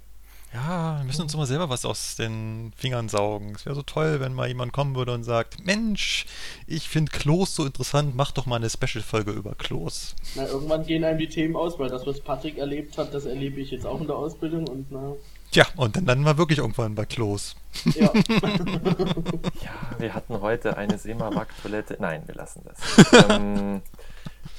[0.54, 3.54] Ja, wir müssen uns immer selber was aus den Fingern saugen.
[3.56, 6.28] Es wäre so toll, wenn mal jemand kommen würde und sagt, Mensch,
[6.68, 10.16] ich finde Klos so interessant, mach doch mal eine Special-Folge über Klos.
[10.36, 13.62] Na, irgendwann gehen einem die Themen aus, weil das, was Patrick erlebt hat, das erlebe
[13.62, 15.14] ich jetzt auch in der Ausbildung und na...
[15.50, 17.56] Tja, und dann landen wir wirklich irgendwann bei Klos.
[17.96, 18.12] Ja.
[18.14, 21.98] ja, wir hatten heute eine Sema-Back-Toilette.
[22.00, 23.30] Nein, wir lassen das.
[23.30, 23.82] ähm,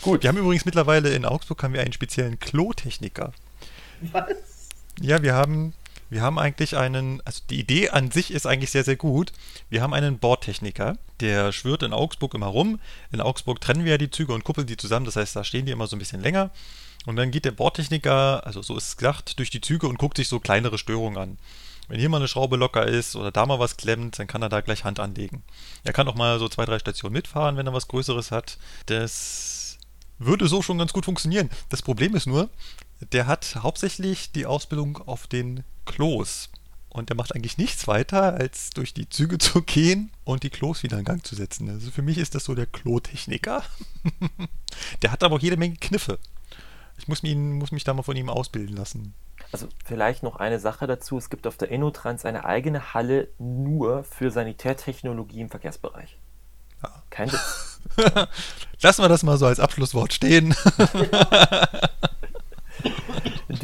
[0.02, 0.22] gut.
[0.22, 3.32] Wir haben übrigens mittlerweile in Augsburg haben wir einen speziellen Klotechniker.
[4.12, 4.36] Was?
[5.00, 5.74] Ja, wir haben
[6.14, 9.32] wir haben eigentlich einen, also die Idee an sich ist eigentlich sehr, sehr gut.
[9.68, 12.78] Wir haben einen Bordtechniker, der schwirrt in Augsburg immer rum.
[13.10, 15.66] In Augsburg trennen wir ja die Züge und kuppeln die zusammen, das heißt, da stehen
[15.66, 16.50] die immer so ein bisschen länger.
[17.04, 20.16] Und dann geht der Bordtechniker, also so ist es gedacht, durch die Züge und guckt
[20.16, 21.38] sich so kleinere Störungen an.
[21.88, 24.48] Wenn hier mal eine Schraube locker ist oder da mal was klemmt, dann kann er
[24.48, 25.42] da gleich Hand anlegen.
[25.82, 28.56] Er kann auch mal so zwei, drei Stationen mitfahren, wenn er was Größeres hat.
[28.86, 29.78] Das
[30.20, 31.50] würde so schon ganz gut funktionieren.
[31.70, 32.48] Das Problem ist nur,
[33.00, 36.50] der hat hauptsächlich die Ausbildung auf den Klos.
[36.88, 40.82] Und der macht eigentlich nichts weiter, als durch die Züge zu gehen und die Klos
[40.82, 41.68] wieder in Gang zu setzen.
[41.68, 43.62] Also für mich ist das so der Klotechniker.
[45.02, 46.18] der hat aber auch jede Menge Kniffe.
[46.96, 49.14] Ich muss, ihn, muss mich da mal von ihm ausbilden lassen.
[49.50, 51.18] Also vielleicht noch eine Sache dazu.
[51.18, 56.18] Es gibt auf der Enotrans eine eigene Halle nur für Sanitärtechnologie im Verkehrsbereich.
[56.82, 57.02] Ja.
[57.10, 57.80] Kein Witz.
[58.80, 60.54] Lassen wir das mal so als Abschlusswort stehen.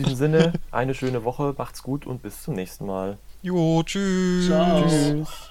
[0.01, 3.19] In diesem Sinne, eine schöne Woche, macht's gut und bis zum nächsten Mal.
[3.43, 4.47] Jo, tschüss.
[4.47, 4.89] Ciao.
[4.89, 5.51] Tschüss.